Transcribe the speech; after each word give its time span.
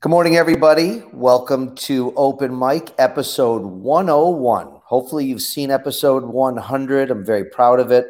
Good 0.00 0.10
morning, 0.10 0.36
everybody. 0.36 1.02
Welcome 1.12 1.74
to 1.74 2.14
Open 2.14 2.56
Mic, 2.56 2.94
episode 2.98 3.62
101. 3.62 4.80
Hopefully, 4.84 5.24
you've 5.24 5.42
seen 5.42 5.72
episode 5.72 6.22
100. 6.24 7.10
I'm 7.10 7.24
very 7.24 7.46
proud 7.46 7.80
of 7.80 7.90
it. 7.90 8.06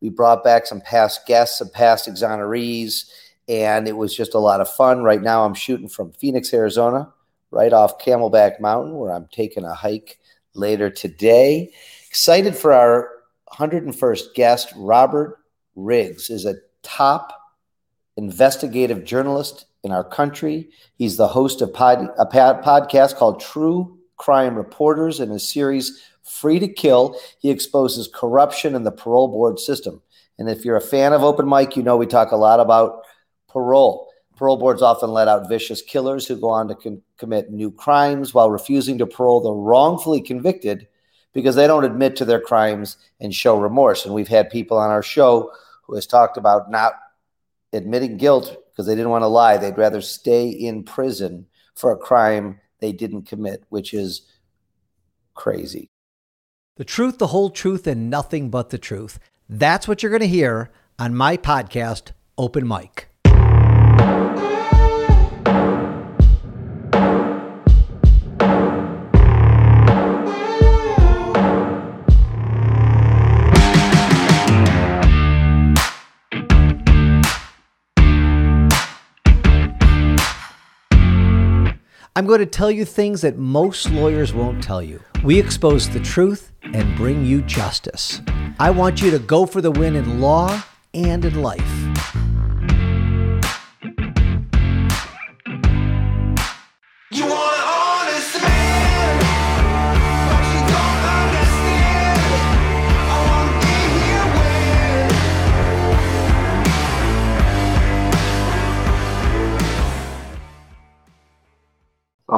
We 0.00 0.08
brought 0.08 0.44
back 0.44 0.66
some 0.66 0.80
past 0.82 1.26
guests, 1.26 1.58
some 1.58 1.68
past 1.70 2.08
exonerees, 2.08 3.10
and 3.48 3.88
it 3.88 3.96
was 3.96 4.14
just 4.14 4.34
a 4.34 4.38
lot 4.38 4.60
of 4.60 4.72
fun. 4.72 5.02
Right 5.02 5.20
now, 5.20 5.44
I'm 5.44 5.54
shooting 5.54 5.88
from 5.88 6.12
Phoenix, 6.12 6.54
Arizona, 6.54 7.12
right 7.50 7.72
off 7.72 7.98
Camelback 7.98 8.60
Mountain, 8.60 8.94
where 8.96 9.10
I'm 9.10 9.26
taking 9.32 9.64
a 9.64 9.74
hike 9.74 10.20
later 10.54 10.90
today. 10.90 11.72
Excited 12.06 12.54
for 12.54 12.72
our 12.72 13.10
101st 13.54 14.34
guest. 14.34 14.72
Robert 14.76 15.40
Riggs 15.74 16.30
is 16.30 16.46
a 16.46 16.54
top 16.84 17.32
investigative 18.16 19.02
journalist 19.02 19.66
in 19.82 19.92
our 19.92 20.04
country. 20.04 20.70
He's 20.96 21.16
the 21.16 21.28
host 21.28 21.60
of 21.60 21.72
pod, 21.72 22.08
a 22.18 22.26
podcast 22.26 23.16
called 23.16 23.40
True 23.40 23.98
Crime 24.16 24.56
Reporters 24.56 25.20
in 25.20 25.30
his 25.30 25.48
series 25.48 26.02
Free 26.22 26.58
to 26.58 26.68
Kill. 26.68 27.18
He 27.38 27.50
exposes 27.50 28.08
corruption 28.12 28.74
in 28.74 28.84
the 28.84 28.92
parole 28.92 29.28
board 29.28 29.58
system. 29.58 30.00
And 30.38 30.48
if 30.48 30.64
you're 30.64 30.76
a 30.76 30.80
fan 30.80 31.12
of 31.12 31.22
Open 31.22 31.48
Mic, 31.48 31.76
you 31.76 31.82
know 31.82 31.96
we 31.96 32.06
talk 32.06 32.32
a 32.32 32.36
lot 32.36 32.60
about 32.60 33.02
parole. 33.48 34.08
Parole 34.36 34.56
boards 34.56 34.82
often 34.82 35.10
let 35.10 35.28
out 35.28 35.48
vicious 35.48 35.82
killers 35.82 36.26
who 36.26 36.36
go 36.36 36.48
on 36.48 36.68
to 36.68 36.74
con- 36.74 37.02
commit 37.18 37.50
new 37.50 37.70
crimes 37.70 38.32
while 38.32 38.50
refusing 38.50 38.98
to 38.98 39.06
parole 39.06 39.40
the 39.40 39.52
wrongfully 39.52 40.20
convicted 40.20 40.88
because 41.32 41.54
they 41.54 41.66
don't 41.66 41.84
admit 41.84 42.16
to 42.16 42.24
their 42.24 42.40
crimes 42.40 42.96
and 43.20 43.34
show 43.34 43.58
remorse. 43.58 44.04
And 44.04 44.14
we've 44.14 44.28
had 44.28 44.50
people 44.50 44.78
on 44.78 44.90
our 44.90 45.02
show 45.02 45.52
who 45.82 45.94
has 45.94 46.06
talked 46.06 46.36
about 46.36 46.70
not 46.70 46.94
admitting 47.72 48.16
guilt 48.16 48.56
because 48.72 48.86
they 48.86 48.94
didn't 48.94 49.10
want 49.10 49.22
to 49.22 49.28
lie. 49.28 49.56
They'd 49.56 49.78
rather 49.78 50.00
stay 50.00 50.48
in 50.48 50.84
prison 50.84 51.46
for 51.74 51.92
a 51.92 51.96
crime 51.96 52.60
they 52.80 52.92
didn't 52.92 53.22
commit, 53.22 53.64
which 53.68 53.94
is 53.94 54.22
crazy. 55.34 55.88
The 56.76 56.84
truth, 56.84 57.18
the 57.18 57.28
whole 57.28 57.50
truth, 57.50 57.86
and 57.86 58.10
nothing 58.10 58.50
but 58.50 58.70
the 58.70 58.78
truth. 58.78 59.18
That's 59.48 59.86
what 59.86 60.02
you're 60.02 60.10
going 60.10 60.20
to 60.20 60.26
hear 60.26 60.72
on 60.98 61.14
my 61.14 61.36
podcast, 61.36 62.12
Open 62.36 62.66
Mic. 62.66 63.11
I'm 82.22 82.28
going 82.28 82.38
to 82.38 82.46
tell 82.46 82.70
you 82.70 82.84
things 82.84 83.22
that 83.22 83.36
most 83.36 83.90
lawyers 83.90 84.32
won't 84.32 84.62
tell 84.62 84.80
you. 84.80 85.02
We 85.24 85.40
expose 85.40 85.90
the 85.90 85.98
truth 85.98 86.52
and 86.62 86.96
bring 86.96 87.26
you 87.26 87.42
justice. 87.42 88.20
I 88.60 88.70
want 88.70 89.02
you 89.02 89.10
to 89.10 89.18
go 89.18 89.44
for 89.44 89.60
the 89.60 89.72
win 89.72 89.96
in 89.96 90.20
law 90.20 90.62
and 90.94 91.24
in 91.24 91.42
life. 91.42 92.31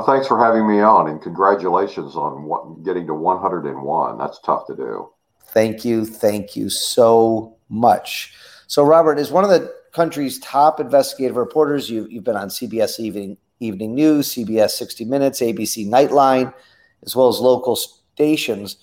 Thanks 0.05 0.27
for 0.27 0.43
having 0.43 0.67
me 0.69 0.81
on, 0.81 1.09
and 1.09 1.21
congratulations 1.21 2.17
on 2.17 2.83
getting 2.83 3.07
to 3.07 3.15
101. 3.15 4.19
That's 4.19 4.41
tough 4.41 4.67
to 4.69 4.77
do. 4.77 5.11
Thank 5.49 5.85
you. 5.85 6.05
Thank 6.05 6.57
you 6.57 6.71
so 6.71 7.57
much. 7.69 8.35
So, 8.67 8.85
Robert 8.85 9.19
is 9.19 9.31
one 9.31 9.45
of 9.45 9.51
the 9.51 9.73
country's 9.93 10.39
top 10.41 10.81
investigative 10.81 11.37
reporters. 11.37 11.89
You, 11.89 12.07
you've 12.11 12.25
been 12.25 12.37
on 12.37 12.49
CBS 12.49 12.99
Evening, 12.99 13.37
Evening 13.61 13.95
News, 13.95 14.35
CBS 14.35 14.71
60 14.71 15.05
Minutes, 15.05 15.41
ABC 15.41 15.87
Nightline, 15.87 16.53
as 17.05 17.15
well 17.15 17.29
as 17.29 17.39
local 17.39 17.77
stations. 17.77 18.77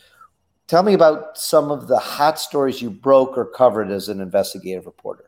Tell 0.68 0.84
me 0.84 0.94
about 0.94 1.38
some 1.38 1.72
of 1.72 1.88
the 1.88 2.00
hot 2.00 2.40
stories 2.40 2.82
you 2.82 2.90
broke 2.90 3.38
or 3.38 3.46
covered 3.46 3.92
as 3.92 4.08
an 4.08 4.22
investigative 4.22 4.86
reporter. 4.86 5.26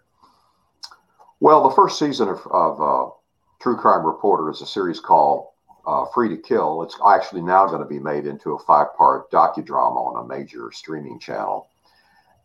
Well, 1.42 1.68
the 1.68 1.76
first 1.76 2.00
season 2.00 2.30
of, 2.30 2.40
of 2.50 2.82
uh, 2.82 3.12
True 3.62 3.76
Crime 3.76 4.06
Reporter 4.06 4.50
is 4.50 4.62
a 4.62 4.66
series 4.66 5.02
called 5.02 5.48
uh, 5.86 6.06
Free 6.14 6.30
to 6.30 6.38
Kill. 6.38 6.84
It's 6.84 6.98
actually 7.06 7.42
now 7.42 7.68
going 7.68 7.82
to 7.82 7.88
be 7.88 8.00
made 8.00 8.26
into 8.26 8.54
a 8.54 8.60
five 8.60 8.96
part 8.96 9.30
docudrama 9.32 9.96
on 9.96 10.24
a 10.24 10.28
major 10.28 10.72
streaming 10.72 11.20
channel. 11.20 11.68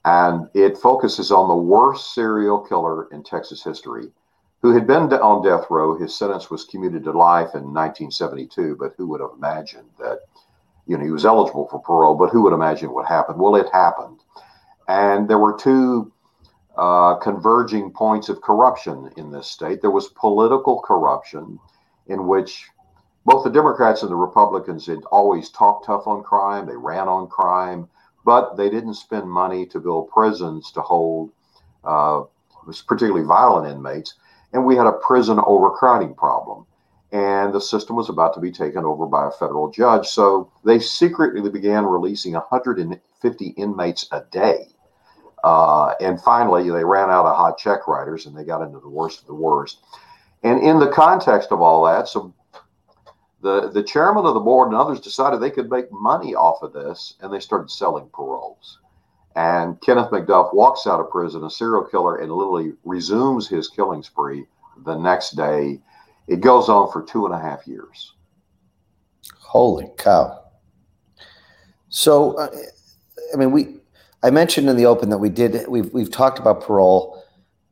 And 0.04 0.48
it 0.54 0.78
focuses 0.78 1.30
on 1.30 1.48
the 1.48 1.54
worst 1.54 2.14
serial 2.14 2.60
killer 2.60 3.08
in 3.12 3.22
Texas 3.22 3.62
history 3.62 4.10
who 4.62 4.72
had 4.72 4.86
been 4.86 5.12
on 5.12 5.44
death 5.44 5.66
row. 5.70 5.96
His 5.96 6.16
sentence 6.16 6.50
was 6.50 6.64
commuted 6.64 7.04
to 7.04 7.12
life 7.12 7.54
in 7.54 7.72
1972, 7.72 8.76
but 8.78 8.94
who 8.96 9.06
would 9.08 9.20
have 9.20 9.30
imagined 9.36 9.88
that, 9.98 10.20
you 10.86 10.96
know, 10.96 11.04
he 11.04 11.10
was 11.10 11.24
eligible 11.24 11.68
for 11.68 11.80
parole, 11.80 12.14
but 12.14 12.30
who 12.30 12.42
would 12.42 12.52
imagine 12.52 12.92
what 12.92 13.06
happened? 13.06 13.38
Well, 13.38 13.56
it 13.56 13.68
happened. 13.72 14.20
And 14.88 15.28
there 15.28 15.38
were 15.38 15.56
two 15.56 16.12
uh, 16.76 17.16
converging 17.16 17.92
points 17.92 18.28
of 18.28 18.40
corruption 18.40 19.10
in 19.16 19.30
this 19.30 19.48
state. 19.48 19.80
There 19.80 19.90
was 19.90 20.08
political 20.08 20.80
corruption, 20.80 21.58
in 22.06 22.26
which 22.26 22.66
both 23.28 23.44
the 23.44 23.50
Democrats 23.50 24.00
and 24.00 24.10
the 24.10 24.16
Republicans 24.16 24.86
had 24.86 25.04
always 25.12 25.50
talked 25.50 25.84
tough 25.84 26.06
on 26.06 26.22
crime. 26.22 26.66
They 26.66 26.76
ran 26.76 27.08
on 27.08 27.28
crime, 27.28 27.86
but 28.24 28.56
they 28.56 28.70
didn't 28.70 28.94
spend 28.94 29.28
money 29.28 29.66
to 29.66 29.78
build 29.78 30.08
prisons 30.08 30.72
to 30.72 30.80
hold 30.80 31.30
uh, 31.84 32.22
particularly 32.86 33.26
violent 33.26 33.70
inmates. 33.70 34.14
And 34.54 34.64
we 34.64 34.76
had 34.76 34.86
a 34.86 34.92
prison 34.92 35.38
overcrowding 35.46 36.14
problem. 36.14 36.64
And 37.12 37.52
the 37.52 37.60
system 37.60 37.96
was 37.96 38.08
about 38.08 38.32
to 38.32 38.40
be 38.40 38.50
taken 38.50 38.86
over 38.86 39.04
by 39.04 39.28
a 39.28 39.30
federal 39.30 39.70
judge. 39.70 40.06
So 40.06 40.50
they 40.64 40.78
secretly 40.78 41.50
began 41.50 41.84
releasing 41.84 42.32
150 42.32 43.46
inmates 43.46 44.08
a 44.10 44.22
day. 44.30 44.68
Uh, 45.44 45.92
and 46.00 46.18
finally, 46.18 46.70
they 46.70 46.84
ran 46.84 47.10
out 47.10 47.26
of 47.26 47.36
hot 47.36 47.58
check 47.58 47.88
writers 47.88 48.24
and 48.24 48.34
they 48.34 48.44
got 48.44 48.62
into 48.62 48.80
the 48.80 48.88
worst 48.88 49.20
of 49.20 49.26
the 49.26 49.34
worst. 49.34 49.80
And 50.42 50.62
in 50.62 50.78
the 50.78 50.88
context 50.88 51.52
of 51.52 51.60
all 51.60 51.84
that, 51.84 52.08
so 52.08 52.32
the, 53.40 53.70
the 53.70 53.82
chairman 53.82 54.26
of 54.26 54.34
the 54.34 54.40
board 54.40 54.68
and 54.68 54.76
others 54.76 55.00
decided 55.00 55.40
they 55.40 55.50
could 55.50 55.70
make 55.70 55.90
money 55.92 56.34
off 56.34 56.62
of 56.62 56.72
this 56.72 57.14
and 57.20 57.32
they 57.32 57.40
started 57.40 57.70
selling 57.70 58.08
paroles. 58.12 58.78
And 59.36 59.80
Kenneth 59.80 60.10
McDuff 60.10 60.52
walks 60.52 60.86
out 60.86 60.98
of 60.98 61.10
prison, 61.10 61.44
a 61.44 61.50
serial 61.50 61.84
killer, 61.84 62.16
and 62.16 62.32
literally 62.32 62.72
resumes 62.84 63.46
his 63.46 63.68
killing 63.68 64.02
spree 64.02 64.46
the 64.84 64.96
next 64.96 65.36
day. 65.36 65.80
It 66.26 66.40
goes 66.40 66.68
on 66.68 66.90
for 66.90 67.02
two 67.02 67.24
and 67.24 67.34
a 67.34 67.38
half 67.38 67.66
years. 67.66 68.14
Holy 69.36 69.90
cow. 69.96 70.42
So, 71.88 72.32
uh, 72.38 72.50
I 73.32 73.36
mean, 73.36 73.52
we, 73.52 73.76
I 74.22 74.30
mentioned 74.30 74.68
in 74.68 74.76
the 74.76 74.86
open 74.86 75.08
that 75.10 75.18
we 75.18 75.28
did, 75.28 75.68
we've, 75.68 75.92
we've 75.92 76.10
talked 76.10 76.38
about 76.38 76.62
parole. 76.62 77.22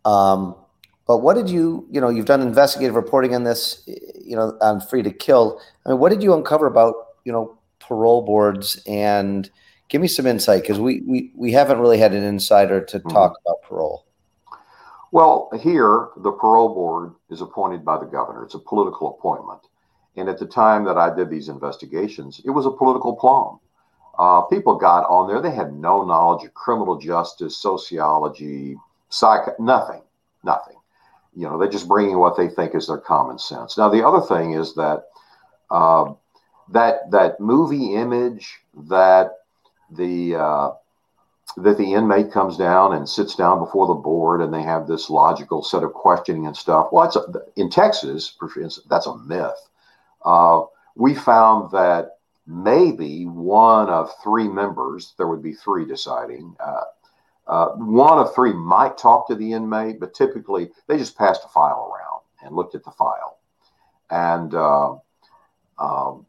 Um, 0.05 0.55
but 1.07 1.19
what 1.19 1.35
did 1.35 1.49
you, 1.49 1.87
you 1.91 2.01
know, 2.01 2.09
you've 2.09 2.27
done 2.27 2.41
investigative 2.41 2.97
reporting 2.97 3.35
on 3.35 3.45
this, 3.45 3.83
you 4.21 4.37
know, 4.37 4.57
on 4.61 4.81
Free 4.81 5.03
to 5.03 5.11
Kill. 5.11 5.61
I 5.85 5.91
mean, 5.91 5.99
what 5.99 6.11
did 6.11 6.23
you 6.23 6.35
uncover 6.35 6.67
about, 6.67 6.95
you 7.25 7.33
know, 7.33 7.57
parole 7.79 8.23
boards 8.23 8.83
and 8.87 9.49
give 9.89 10.01
me 10.01 10.09
some 10.09 10.27
insight 10.27 10.63
because 10.63 10.81
we, 10.81 11.03
we, 11.07 11.33
we 11.37 11.53
haven't 11.53 11.79
really 11.79 11.99
had 11.99 12.13
an 12.13 12.25
insider 12.25 12.81
to 12.81 12.99
Mhm. 12.99 13.13
talk 13.13 13.37
about 13.45 13.63
parole. 13.63 14.05
Well, 15.13 15.49
here, 15.61 16.09
the 16.17 16.33
parole 16.33 16.75
board 16.75 17.15
is 17.31 17.41
appointed 17.41 17.85
by 17.85 17.99
the 17.99 18.07
governor. 18.07 18.43
It's 18.45 18.55
a 18.55 18.59
political 18.59 19.17
appointment. 19.17 19.61
And 20.17 20.29
at 20.29 20.39
the 20.39 20.47
time 20.47 20.85
that 20.85 20.99
I 20.99 21.15
did 21.15 21.31
these 21.31 21.49
investigations, 21.49 22.41
it 22.45 22.51
was 22.51 22.67
a 22.67 22.71
political 22.71 23.15
plum. 23.15 23.61
Uh, 24.19 24.41
people 24.43 24.75
got 24.77 25.07
on 25.09 25.29
there. 25.29 25.41
They 25.41 25.55
had 25.55 25.75
no 25.75 26.03
knowledge 26.03 26.45
of 26.45 26.55
criminal 26.55 26.99
justice, 26.99 27.57
sociology, 27.57 28.77
psych, 29.11 29.59
nothing, 29.61 30.03
nothing. 30.43 30.76
You 31.37 31.43
know, 31.43 31.59
they're 31.59 31.69
just 31.69 31.87
bringing 31.87 32.19
what 32.19 32.37
they 32.37 32.49
think 32.49 32.75
is 32.75 32.87
their 32.87 32.99
common 32.99 33.39
sense. 33.39 33.77
Now, 33.77 33.89
the 33.89 34.05
other 34.07 34.27
thing 34.27 34.55
is 34.55 34.75
that 34.75 35.05
uh, 35.71 36.15
that 36.71 37.11
that 37.11 37.39
movie 37.39 37.95
image 37.95 38.59
that 38.89 39.33
the 39.91 40.37
uh, 40.37 40.71
that 41.59 41.79
the 41.79 41.93
inmate 41.95 42.33
comes 42.33 42.57
down 42.57 42.95
and 42.95 43.09
sits 43.09 43.35
down 43.35 43.59
before 43.59 43.87
the 43.87 43.95
board 43.95 44.41
and 44.41 44.53
they 44.53 44.63
have 44.63 44.87
this 44.87 45.09
logical 45.09 45.63
set 45.63 45.85
of 45.85 45.93
questioning 45.93 46.47
and 46.47 46.57
stuff. 46.57 46.89
Well, 46.91 47.05
it's 47.05 47.17
a, 47.17 47.25
in 47.57 47.71
Texas, 47.71 48.37
that's 48.89 49.07
a 49.07 49.17
myth. 49.19 49.69
Uh, 50.25 50.63
we 50.97 51.15
found 51.15 51.71
that 51.71 52.19
maybe 52.47 53.25
one 53.25 53.89
of 53.89 54.11
three 54.23 54.49
members, 54.49 55.15
there 55.19 55.29
would 55.29 55.43
be 55.43 55.53
three 55.53 55.85
deciding, 55.85 56.57
uh, 57.47 57.69
one 57.77 58.19
of 58.19 58.35
three 58.35 58.53
might 58.53 58.99
talk 58.99 59.29
to 59.29 59.35
the 59.35 59.53
inmate, 59.53 60.01
but 60.01 60.15
typically 60.15 60.71
they 60.89 60.99
just 60.99 61.17
passed 61.17 61.45
a 61.45 61.49
file 61.49 61.93
around 61.93 62.23
and 62.43 62.57
looked 62.57 62.75
at 62.75 62.85
the 62.85 62.91
file. 62.91 63.39
and 64.11 64.55
uh, 64.55 64.95
um, 65.79 66.27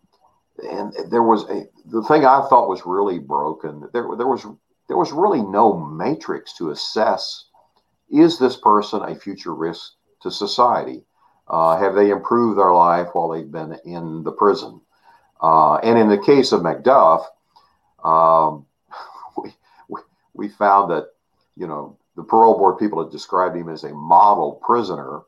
and 0.71 0.93
there 1.09 1.23
was 1.23 1.43
a 1.49 1.67
the 1.85 2.03
thing 2.03 2.25
I 2.25 2.45
thought 2.49 2.69
was 2.69 2.85
really 2.85 3.19
broken. 3.19 3.87
There 3.93 4.07
there 4.17 4.27
was 4.27 4.45
there 4.87 4.97
was 4.97 5.11
really 5.11 5.41
no 5.41 5.77
matrix 5.77 6.53
to 6.57 6.71
assess 6.71 7.45
is 8.09 8.39
this 8.39 8.55
person 8.55 9.01
a 9.01 9.15
future 9.15 9.53
risk 9.53 9.93
to 10.21 10.31
society? 10.31 11.03
Uh, 11.47 11.77
have 11.77 11.95
they 11.95 12.09
improved 12.09 12.57
their 12.57 12.73
life 12.73 13.09
while 13.13 13.29
they've 13.29 13.51
been 13.51 13.77
in 13.85 14.23
the 14.23 14.31
prison? 14.31 14.81
Uh, 15.41 15.75
and 15.77 15.97
in 15.97 16.09
the 16.09 16.17
case 16.17 16.51
of 16.51 16.61
McDuff, 16.61 17.25
um, 18.03 18.65
we, 20.37 20.49
found 20.49 20.91
that, 20.91 21.07
you 21.55 21.67
know, 21.67 21.97
the 22.15 22.23
parole 22.23 22.57
board 22.57 22.77
people 22.79 23.03
had 23.03 23.11
described 23.11 23.55
him 23.55 23.69
as 23.69 23.83
a 23.83 23.93
model 23.93 24.53
prisoner. 24.63 25.21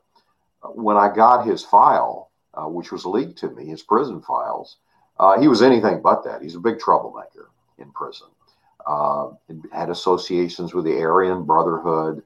When 0.74 0.96
I 0.96 1.12
got 1.14 1.46
his 1.46 1.64
file, 1.64 2.30
uh, 2.54 2.68
which 2.68 2.92
was 2.92 3.06
leaked 3.06 3.38
to 3.38 3.50
me, 3.50 3.66
his 3.66 3.82
prison 3.82 4.20
files, 4.20 4.76
uh, 5.18 5.38
he 5.40 5.48
was 5.48 5.62
anything 5.62 6.00
but 6.02 6.24
that. 6.24 6.42
He's 6.42 6.54
a 6.54 6.60
big 6.60 6.78
troublemaker 6.78 7.50
in 7.78 7.90
prison. 7.92 8.28
Uh, 8.86 9.30
had 9.72 9.90
associations 9.90 10.74
with 10.74 10.84
the 10.84 10.98
Aryan 11.00 11.44
Brotherhood. 11.44 12.22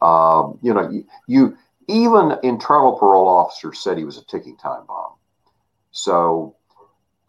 Um, 0.00 0.58
you 0.62 0.72
know, 0.72 0.88
you, 0.88 1.06
you 1.26 1.58
even 1.88 2.36
internal 2.42 2.96
parole 2.98 3.28
officers 3.28 3.80
said 3.80 3.98
he 3.98 4.04
was 4.04 4.18
a 4.18 4.24
ticking 4.24 4.56
time 4.56 4.86
bomb. 4.86 5.12
So, 5.90 6.56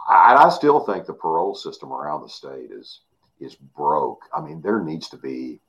I, 0.08 0.36
I 0.36 0.50
still 0.50 0.80
think 0.82 1.06
the 1.06 1.14
parole 1.14 1.56
system 1.56 1.92
around 1.92 2.22
the 2.22 2.30
state 2.30 2.72
is 2.72 3.02
is 3.40 3.56
broke. 3.56 4.22
I 4.36 4.42
mean, 4.42 4.62
there 4.62 4.82
needs 4.82 5.10
to 5.10 5.18
be, 5.18 5.60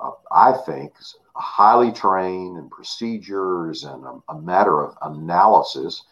uh, 0.00 0.12
I 0.32 0.52
think, 0.52 0.92
highly 1.34 1.92
trained 1.92 2.58
and 2.58 2.70
procedures 2.70 3.84
and 3.84 4.04
a, 4.04 4.32
a 4.32 4.40
matter 4.40 4.82
of 4.82 4.96
analysis, 5.02 6.02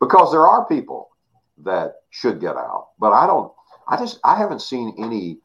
because 0.00 0.32
there 0.32 0.46
are 0.46 0.66
people 0.66 1.10
that 1.58 1.96
should 2.10 2.40
get 2.40 2.56
out, 2.56 2.88
but 2.98 3.12
I 3.12 3.26
don't. 3.26 3.52
I 3.86 3.96
just 3.96 4.18
I 4.24 4.36
haven't 4.36 4.62
seen 4.62 4.94
any 4.98 5.38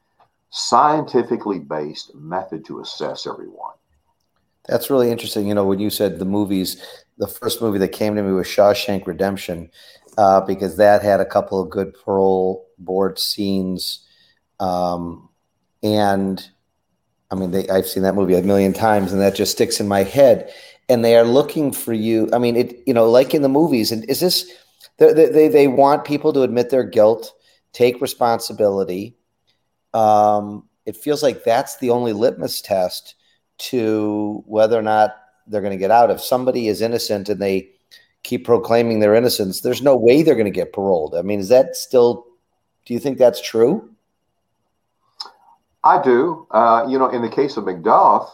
scientifically 0.49 1.59
based 1.59 2.15
method 2.15 2.65
to 2.65 2.79
assess 2.79 3.27
everyone. 3.27 3.73
That's 4.67 4.89
really 4.89 5.11
interesting. 5.11 5.47
You 5.47 5.53
know, 5.53 5.65
when 5.65 5.79
you 5.79 5.89
said 5.89 6.19
the 6.19 6.25
movies, 6.25 6.81
the 7.17 7.27
first 7.27 7.61
movie 7.61 7.79
that 7.79 7.89
came 7.89 8.15
to 8.15 8.23
me 8.23 8.31
was 8.31 8.47
Shawshank 8.47 9.05
Redemption, 9.05 9.69
uh, 10.17 10.41
because 10.41 10.77
that 10.77 11.03
had 11.03 11.19
a 11.19 11.25
couple 11.25 11.61
of 11.61 11.69
good 11.69 11.93
parole 11.93 12.67
board 12.77 13.19
scenes. 13.19 14.06
Um, 14.59 15.29
and 15.83 16.47
I 17.29 17.35
mean, 17.35 17.51
they, 17.51 17.67
I've 17.69 17.87
seen 17.87 18.03
that 18.03 18.15
movie 18.15 18.35
a 18.35 18.41
million 18.41 18.73
times, 18.73 19.11
and 19.11 19.21
that 19.21 19.35
just 19.35 19.51
sticks 19.51 19.79
in 19.79 19.87
my 19.87 20.03
head. 20.03 20.51
And 20.89 21.03
they 21.03 21.17
are 21.17 21.25
looking 21.25 21.73
for 21.73 21.93
you. 21.93 22.29
I 22.31 22.37
mean, 22.37 22.55
it 22.55 22.81
you 22.85 22.93
know, 22.93 23.09
like 23.09 23.33
in 23.33 23.41
the 23.41 23.49
movies. 23.49 23.91
And 23.91 24.09
is 24.09 24.21
this 24.21 24.49
they 24.97 25.13
they, 25.13 25.47
they 25.47 25.67
want 25.67 26.05
people 26.05 26.31
to 26.33 26.43
admit 26.43 26.69
their 26.69 26.83
guilt, 26.83 27.33
take 27.73 28.01
responsibility. 28.01 29.17
Um, 29.93 30.67
it 30.85 30.95
feels 30.95 31.21
like 31.21 31.43
that's 31.43 31.77
the 31.77 31.89
only 31.89 32.13
litmus 32.13 32.61
test 32.61 33.15
to 33.57 34.43
whether 34.45 34.77
or 34.77 34.81
not 34.81 35.17
they're 35.47 35.61
going 35.61 35.71
to 35.71 35.77
get 35.77 35.91
out. 35.91 36.11
If 36.11 36.21
somebody 36.21 36.67
is 36.67 36.81
innocent 36.81 37.29
and 37.29 37.41
they 37.41 37.69
keep 38.23 38.45
proclaiming 38.45 38.99
their 38.99 39.15
innocence, 39.15 39.61
there's 39.61 39.81
no 39.81 39.95
way 39.95 40.21
they're 40.21 40.35
going 40.35 40.45
to 40.45 40.51
get 40.51 40.73
paroled. 40.73 41.15
I 41.15 41.21
mean, 41.21 41.39
is 41.39 41.49
that 41.49 41.75
still? 41.75 42.25
Do 42.85 42.93
you 42.93 42.99
think 42.99 43.17
that's 43.17 43.41
true? 43.41 43.89
I 45.87 46.01
do. 46.01 46.47
Uh, 46.51 46.85
you 46.89 46.99
know, 46.99 47.07
in 47.07 47.21
the 47.21 47.29
case 47.29 47.55
of 47.55 47.63
McDuff, 47.63 48.29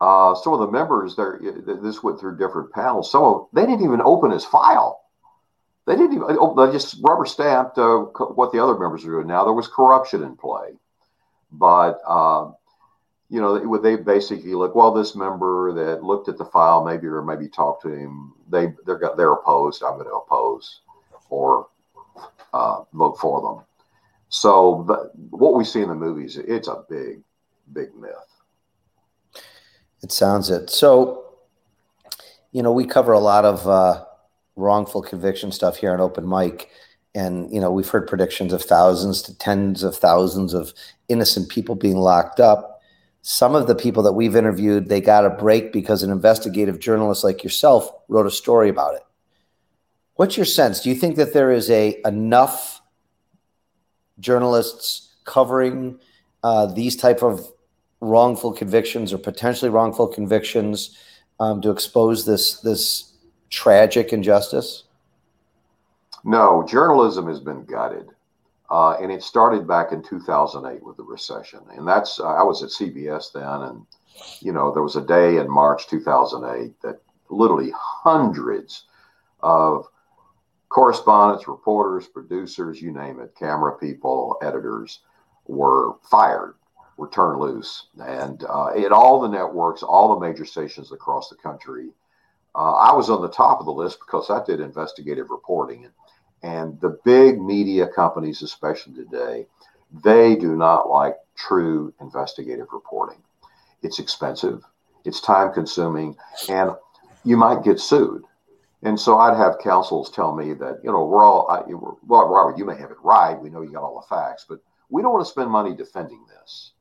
uh, 0.00 0.34
some 0.34 0.52
of 0.52 0.58
the 0.58 0.70
members 0.70 1.14
there, 1.14 1.38
this 1.40 2.02
went 2.02 2.18
through 2.18 2.36
different 2.36 2.72
panels. 2.72 3.10
Some 3.10 3.22
of 3.22 3.46
they 3.52 3.64
didn't 3.66 3.84
even 3.84 4.00
open 4.02 4.32
his 4.32 4.44
file. 4.44 5.00
They 5.86 5.94
didn't 5.94 6.14
even. 6.16 6.36
Oh, 6.40 6.54
they 6.54 6.72
just 6.72 6.98
rubber 7.00 7.24
stamped 7.24 7.78
uh, 7.78 7.98
what 7.98 8.52
the 8.52 8.62
other 8.62 8.76
members 8.76 9.04
were 9.04 9.12
doing. 9.12 9.28
Now 9.28 9.44
there 9.44 9.52
was 9.52 9.68
corruption 9.68 10.24
in 10.24 10.36
play, 10.36 10.72
but 11.52 12.00
uh, 12.06 12.50
you 13.30 13.40
know, 13.40 13.78
they 13.78 13.96
basically 13.96 14.54
look, 14.54 14.74
well, 14.74 14.92
this 14.92 15.14
member 15.14 15.72
that 15.72 16.02
looked 16.04 16.28
at 16.28 16.36
the 16.36 16.44
file, 16.44 16.84
maybe 16.84 17.06
or 17.06 17.22
maybe 17.22 17.48
talked 17.48 17.82
to 17.82 17.88
him, 17.88 18.34
they 18.50 18.74
they're 18.84 18.98
got 18.98 19.16
they're 19.16 19.32
opposed. 19.32 19.84
I'm 19.84 19.94
going 19.94 20.06
to 20.06 20.16
oppose 20.16 20.80
or 21.30 21.68
uh, 22.52 22.82
vote 22.92 23.18
for 23.18 23.40
them. 23.40 23.64
So, 24.32 25.10
what 25.30 25.54
we 25.54 25.64
see 25.64 25.82
in 25.82 25.88
the 25.88 25.94
movies, 25.94 26.38
it's 26.38 26.68
a 26.68 26.84
big, 26.88 27.22
big 27.72 27.94
myth. 27.94 29.42
It 30.02 30.10
sounds 30.10 30.48
it. 30.48 30.70
So, 30.70 31.24
you 32.50 32.62
know, 32.62 32.72
we 32.72 32.86
cover 32.86 33.12
a 33.12 33.20
lot 33.20 33.44
of 33.44 33.68
uh, 33.68 34.04
wrongful 34.56 35.02
conviction 35.02 35.52
stuff 35.52 35.76
here 35.76 35.92
on 35.92 36.00
Open 36.00 36.28
Mic, 36.28 36.70
and 37.14 37.52
you 37.52 37.60
know, 37.60 37.70
we've 37.70 37.88
heard 37.88 38.08
predictions 38.08 38.52
of 38.52 38.62
thousands 38.62 39.20
to 39.22 39.36
tens 39.36 39.82
of 39.82 39.96
thousands 39.96 40.54
of 40.54 40.72
innocent 41.08 41.50
people 41.50 41.74
being 41.74 41.98
locked 41.98 42.40
up 42.40 42.72
some 43.22 43.54
of 43.54 43.68
the 43.68 43.74
people 43.76 44.02
that 44.02 44.12
we've 44.12 44.34
interviewed, 44.34 44.88
they 44.88 45.00
got 45.00 45.24
a 45.24 45.30
break 45.30 45.72
because 45.72 46.02
an 46.02 46.10
investigative 46.10 46.80
journalist 46.80 47.22
like 47.22 47.44
yourself 47.44 47.88
wrote 48.08 48.26
a 48.26 48.30
story 48.30 48.68
about 48.68 48.96
it. 48.96 49.02
What's 50.16 50.36
your 50.36 50.46
sense? 50.46 50.80
Do 50.80 50.88
you 50.88 50.96
think 50.96 51.16
that 51.16 51.32
there 51.32 51.52
is 51.52 51.70
a 51.70 52.00
enough 52.04 52.81
journalists 54.20 55.14
covering 55.24 55.98
uh, 56.42 56.66
these 56.66 56.96
type 56.96 57.22
of 57.22 57.46
wrongful 58.00 58.52
convictions 58.52 59.12
or 59.12 59.18
potentially 59.18 59.70
wrongful 59.70 60.08
convictions 60.08 60.98
um, 61.40 61.60
to 61.62 61.70
expose 61.70 62.26
this 62.26 62.60
this 62.60 63.12
tragic 63.50 64.12
injustice? 64.12 64.84
No, 66.24 66.64
journalism 66.68 67.26
has 67.28 67.40
been 67.40 67.64
gutted. 67.64 68.08
Uh, 68.72 68.96
and 69.02 69.12
it 69.12 69.22
started 69.22 69.68
back 69.68 69.92
in 69.92 70.02
2008 70.02 70.82
with 70.82 70.96
the 70.96 71.02
recession. 71.02 71.60
And 71.76 71.86
that's, 71.86 72.18
uh, 72.18 72.24
I 72.24 72.42
was 72.42 72.62
at 72.62 72.70
CBS 72.70 73.30
then. 73.30 73.44
And, 73.44 73.86
you 74.40 74.50
know, 74.50 74.72
there 74.72 74.82
was 74.82 74.96
a 74.96 75.02
day 75.02 75.36
in 75.36 75.50
March 75.50 75.88
2008 75.88 76.80
that 76.80 77.02
literally 77.28 77.70
hundreds 77.76 78.84
of 79.40 79.86
correspondents, 80.72 81.46
reporters, 81.46 82.08
producers, 82.08 82.80
you 82.80 82.92
name 82.92 83.20
it, 83.20 83.34
camera 83.38 83.76
people, 83.78 84.36
editors 84.42 85.00
were 85.46 85.94
fired, 86.10 86.54
were 86.96 87.10
turned 87.10 87.40
loose. 87.40 87.86
And 88.02 88.44
uh, 88.48 88.70
in 88.74 88.92
all 88.92 89.20
the 89.20 89.28
networks, 89.28 89.82
all 89.82 90.14
the 90.14 90.26
major 90.26 90.44
stations 90.44 90.90
across 90.90 91.28
the 91.28 91.36
country, 91.36 91.90
uh, 92.54 92.72
I 92.72 92.94
was 92.94 93.10
on 93.10 93.20
the 93.20 93.28
top 93.28 93.60
of 93.60 93.66
the 93.66 93.72
list 93.72 93.98
because 94.00 94.30
I 94.30 94.44
did 94.44 94.60
investigative 94.60 95.30
reporting. 95.30 95.84
And 95.84 95.92
and 96.42 96.80
the 96.80 96.98
big 97.04 97.40
media 97.40 97.86
companies, 97.86 98.42
especially 98.42 98.94
today, 98.94 99.46
they 100.02 100.34
do 100.34 100.56
not 100.56 100.88
like 100.88 101.16
true 101.36 101.94
investigative 102.00 102.68
reporting. 102.72 103.18
It's 103.82 103.98
expensive, 103.98 104.64
it's 105.04 105.20
time 105.20 105.52
consuming, 105.52 106.16
and 106.48 106.72
you 107.24 107.36
might 107.36 107.62
get 107.62 107.78
sued. 107.78 108.24
And 108.82 108.98
so 108.98 109.18
I'd 109.18 109.36
have 109.36 109.58
counsels 109.62 110.10
tell 110.10 110.34
me 110.34 110.54
that, 110.54 110.80
you 110.82 110.90
know, 110.90 111.04
we're 111.04 111.24
all, 111.24 111.48
I, 111.48 111.62
well, 111.68 112.28
Robert, 112.28 112.58
you 112.58 112.64
may 112.64 112.76
have 112.76 112.90
it 112.90 112.96
right. 113.02 113.40
We 113.40 113.48
know 113.48 113.62
you 113.62 113.72
got 113.72 113.84
all 113.84 114.00
the 114.00 114.14
facts, 114.14 114.44
but 114.48 114.58
we 114.90 115.02
don't 115.02 115.12
want 115.12 115.24
to 115.24 115.30
spend 115.30 115.50
money 115.50 115.74
defending 115.74 116.24
this. 116.28 116.72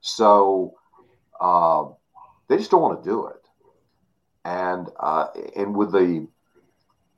So 0.00 0.74
uh, 1.40 1.86
they 2.48 2.56
just 2.56 2.70
don't 2.70 2.82
want 2.82 3.02
to 3.02 3.08
do 3.08 3.26
it. 3.26 3.36
And 4.44 4.88
uh, 4.98 5.26
and 5.56 5.76
with 5.76 5.92
the 5.92 6.26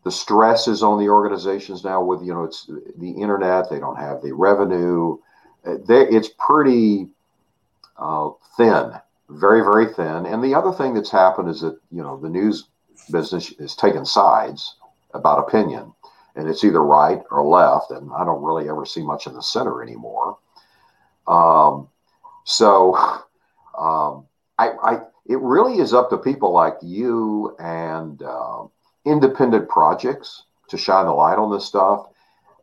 the 0.04 0.10
stress 0.10 0.66
is 0.66 0.82
on 0.82 0.98
the 0.98 1.08
organizations 1.08 1.84
now 1.84 2.02
with 2.02 2.22
you 2.22 2.34
know 2.34 2.44
it's 2.44 2.68
the 2.98 3.10
internet 3.10 3.70
they 3.70 3.78
don't 3.78 3.98
have 3.98 4.20
the 4.22 4.32
revenue 4.34 5.16
uh, 5.64 5.76
they, 5.86 6.08
it's 6.08 6.30
pretty 6.38 7.08
uh, 7.96 8.30
thin 8.56 8.92
very 9.28 9.60
very 9.60 9.86
thin 9.94 10.26
and 10.26 10.42
the 10.42 10.54
other 10.54 10.72
thing 10.72 10.94
that's 10.94 11.10
happened 11.10 11.48
is 11.48 11.60
that 11.60 11.78
you 11.92 12.02
know 12.02 12.18
the 12.20 12.28
news 12.28 12.68
business 13.10 13.50
is 13.52 13.74
taking 13.74 14.04
sides 14.04 14.76
about 15.14 15.38
opinion 15.38 15.92
and 16.36 16.48
it's 16.48 16.64
either 16.64 16.82
right 16.82 17.22
or 17.30 17.44
left 17.44 17.90
and 17.90 18.10
i 18.12 18.24
don't 18.24 18.42
really 18.42 18.68
ever 18.68 18.86
see 18.86 19.02
much 19.02 19.26
in 19.26 19.34
the 19.34 19.42
center 19.42 19.82
anymore 19.82 20.38
um, 21.26 21.88
so 22.44 22.94
um, 23.78 24.26
I, 24.58 24.70
I, 24.82 24.94
it 25.26 25.38
really 25.40 25.78
is 25.78 25.94
up 25.94 26.10
to 26.10 26.16
people 26.16 26.52
like 26.52 26.76
you 26.82 27.56
and 27.58 28.22
uh, 28.22 28.64
independent 29.04 29.68
projects 29.68 30.44
to 30.68 30.76
shine 30.76 31.06
the 31.06 31.12
light 31.12 31.38
on 31.38 31.50
this 31.50 31.64
stuff. 31.64 32.06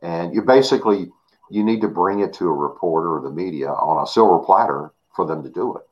And 0.02 0.34
you 0.34 0.42
basically 0.42 1.10
you 1.50 1.64
need 1.64 1.80
to 1.80 1.88
bring 1.88 2.20
it 2.20 2.32
to 2.34 2.48
a 2.48 2.52
reporter 2.52 3.16
or 3.16 3.20
the 3.20 3.30
media 3.30 3.70
on 3.70 4.02
a 4.02 4.06
silver 4.06 4.38
platter 4.38 4.92
for 5.14 5.26
them 5.26 5.42
to 5.42 5.50
do 5.50 5.76
it. 5.76 5.82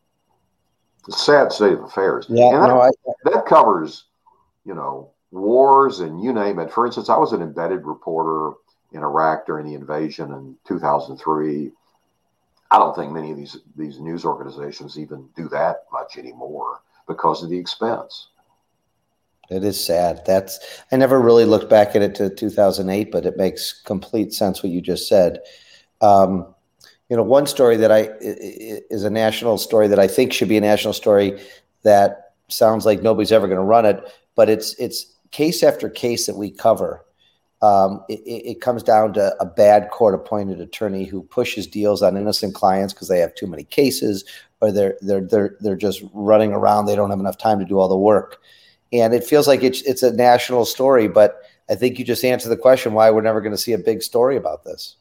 A 1.09 1.13
sad 1.13 1.53
state 1.53 1.73
of 1.73 1.83
affairs. 1.83 2.27
Yeah, 2.29 2.53
that, 2.53 2.69
no, 2.69 2.81
I, 2.81 2.91
that 3.25 3.47
covers, 3.47 4.05
you 4.69 4.75
know, 4.75 5.11
wars 5.31 6.01
and 6.01 6.23
you 6.23 6.33
name 6.33 6.59
it. 6.59 6.71
For 6.71 6.85
instance, 6.85 7.09
I 7.09 7.17
was 7.17 7.33
an 7.33 7.41
embedded 7.41 7.87
reporter 7.87 8.57
in 8.93 9.03
Iraq 9.03 9.47
during 9.47 9.67
the 9.67 9.75
invasion 9.75 10.31
in 10.31 10.57
2003. 10.67 11.73
I 12.71 12.79
don't 12.79 12.95
think 12.95 13.11
many 13.11 13.31
of 13.31 13.39
these 13.39 13.57
these 13.77 13.99
news 13.99 14.27
organizations 14.27 14.99
even 14.99 15.27
do 15.35 15.49
that 15.49 15.85
much 15.91 16.19
anymore 16.19 16.83
because 17.07 17.43
of 17.43 17.49
the 17.49 17.57
expense. 17.57 18.29
It 19.49 19.65
is 19.65 19.83
sad. 19.83 20.21
That's 20.27 20.59
I 20.93 20.97
never 20.97 21.19
really 21.19 21.47
looked 21.47 21.71
back 21.71 21.97
at 21.97 22.03
it 22.03 22.15
to 22.17 22.29
2008, 22.29 23.11
but 23.11 23.25
it 23.25 23.39
makes 23.39 23.73
complete 23.73 24.35
sense 24.35 24.63
what 24.63 24.71
you 24.71 24.83
just 24.83 25.09
said. 25.09 25.41
Um, 26.03 26.55
you 27.09 27.17
know, 27.17 27.23
one 27.23 27.47
story 27.47 27.79
that 27.79 27.91
I 27.91 28.11
is 28.21 29.05
a 29.05 29.11
national 29.11 29.57
story 29.57 29.89
that 29.89 29.99
I 29.99 30.07
think 30.07 30.35
should 30.35 30.51
be 30.51 30.59
a 30.59 30.61
national 30.61 30.93
story 30.93 31.41
that 31.85 32.35
sounds 32.49 32.85
like 32.85 33.03
nobody's 33.03 33.33
ever 33.33 33.47
going 33.47 33.59
to 33.59 33.65
run 33.65 33.87
it, 33.87 34.03
but 34.39 34.49
it's 34.49 34.75
it's 34.79 35.17
case 35.33 35.63
after 35.63 35.91
case 35.91 36.27
that 36.27 36.37
we 36.37 36.51
cover. 36.51 37.05
Um, 37.61 38.05
it, 38.09 38.21
it 38.25 38.61
comes 38.61 38.85
down 38.85 39.15
to 39.15 39.35
a 39.41 39.45
bad 39.45 39.91
court-appointed 39.91 40.61
attorney 40.61 41.05
who 41.05 41.25
pushes 41.25 41.67
deals 41.67 42.03
on 42.03 42.17
innocent 42.17 42.55
clients 42.55 42.95
because 42.95 43.09
they 43.09 43.19
have 43.19 43.35
too 43.35 43.49
many 43.49 43.65
cases, 43.65 44.25
or 44.61 44.71
they're 44.71 44.97
they're 45.01 45.27
they're 45.27 45.57
they're 45.61 45.77
just 45.77 46.05
running 46.15 46.53
around. 46.53 46.87
They 46.87 46.95
don't 46.95 47.11
have 47.11 47.19
enough 47.21 47.37
time 47.37 47.59
to 47.59 47.65
do 47.65 47.79
all 47.79 47.89
the 47.89 47.99
work 47.99 48.39
and 48.93 49.15
it 49.15 49.25
feels 49.25 49.47
like 49.47 49.63
it's 49.63 49.83
it's 49.83 50.03
a 50.03 50.13
national 50.13 50.65
story. 50.65 51.09
But 51.09 51.43
I 51.69 51.75
think 51.75 51.99
you 51.99 52.05
just 52.05 52.25
answered 52.25 52.49
the 52.49 52.57
question 52.57 52.95
why 52.95 53.11
we're 53.11 53.23
never 53.23 53.41
going 53.41 53.53
to 53.53 53.59
see 53.59 53.73
a 53.73 53.79
big 53.79 54.03
story 54.03 54.37
about 54.37 54.65
this. 54.65 54.97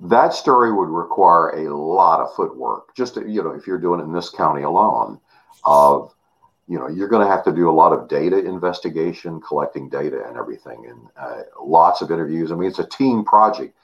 That 0.00 0.34
story 0.34 0.72
would 0.72 0.88
require 0.88 1.50
a 1.50 1.76
lot 1.76 2.20
of 2.20 2.34
footwork. 2.34 2.94
Just 2.94 3.16
you 3.16 3.42
know, 3.42 3.52
if 3.52 3.66
you're 3.66 3.78
doing 3.78 4.00
it 4.00 4.04
in 4.04 4.12
this 4.12 4.30
county 4.30 4.62
alone, 4.62 5.20
of 5.64 6.14
you 6.72 6.78
know, 6.78 6.88
you're 6.88 7.08
going 7.08 7.24
to 7.24 7.30
have 7.30 7.44
to 7.44 7.52
do 7.52 7.68
a 7.68 7.70
lot 7.70 7.92
of 7.92 8.08
data 8.08 8.38
investigation, 8.38 9.42
collecting 9.42 9.90
data 9.90 10.24
and 10.26 10.38
everything, 10.38 10.86
and 10.88 11.06
uh, 11.18 11.42
lots 11.62 12.00
of 12.00 12.10
interviews. 12.10 12.50
I 12.50 12.54
mean, 12.54 12.70
it's 12.70 12.78
a 12.78 12.86
team 12.86 13.26
project. 13.26 13.76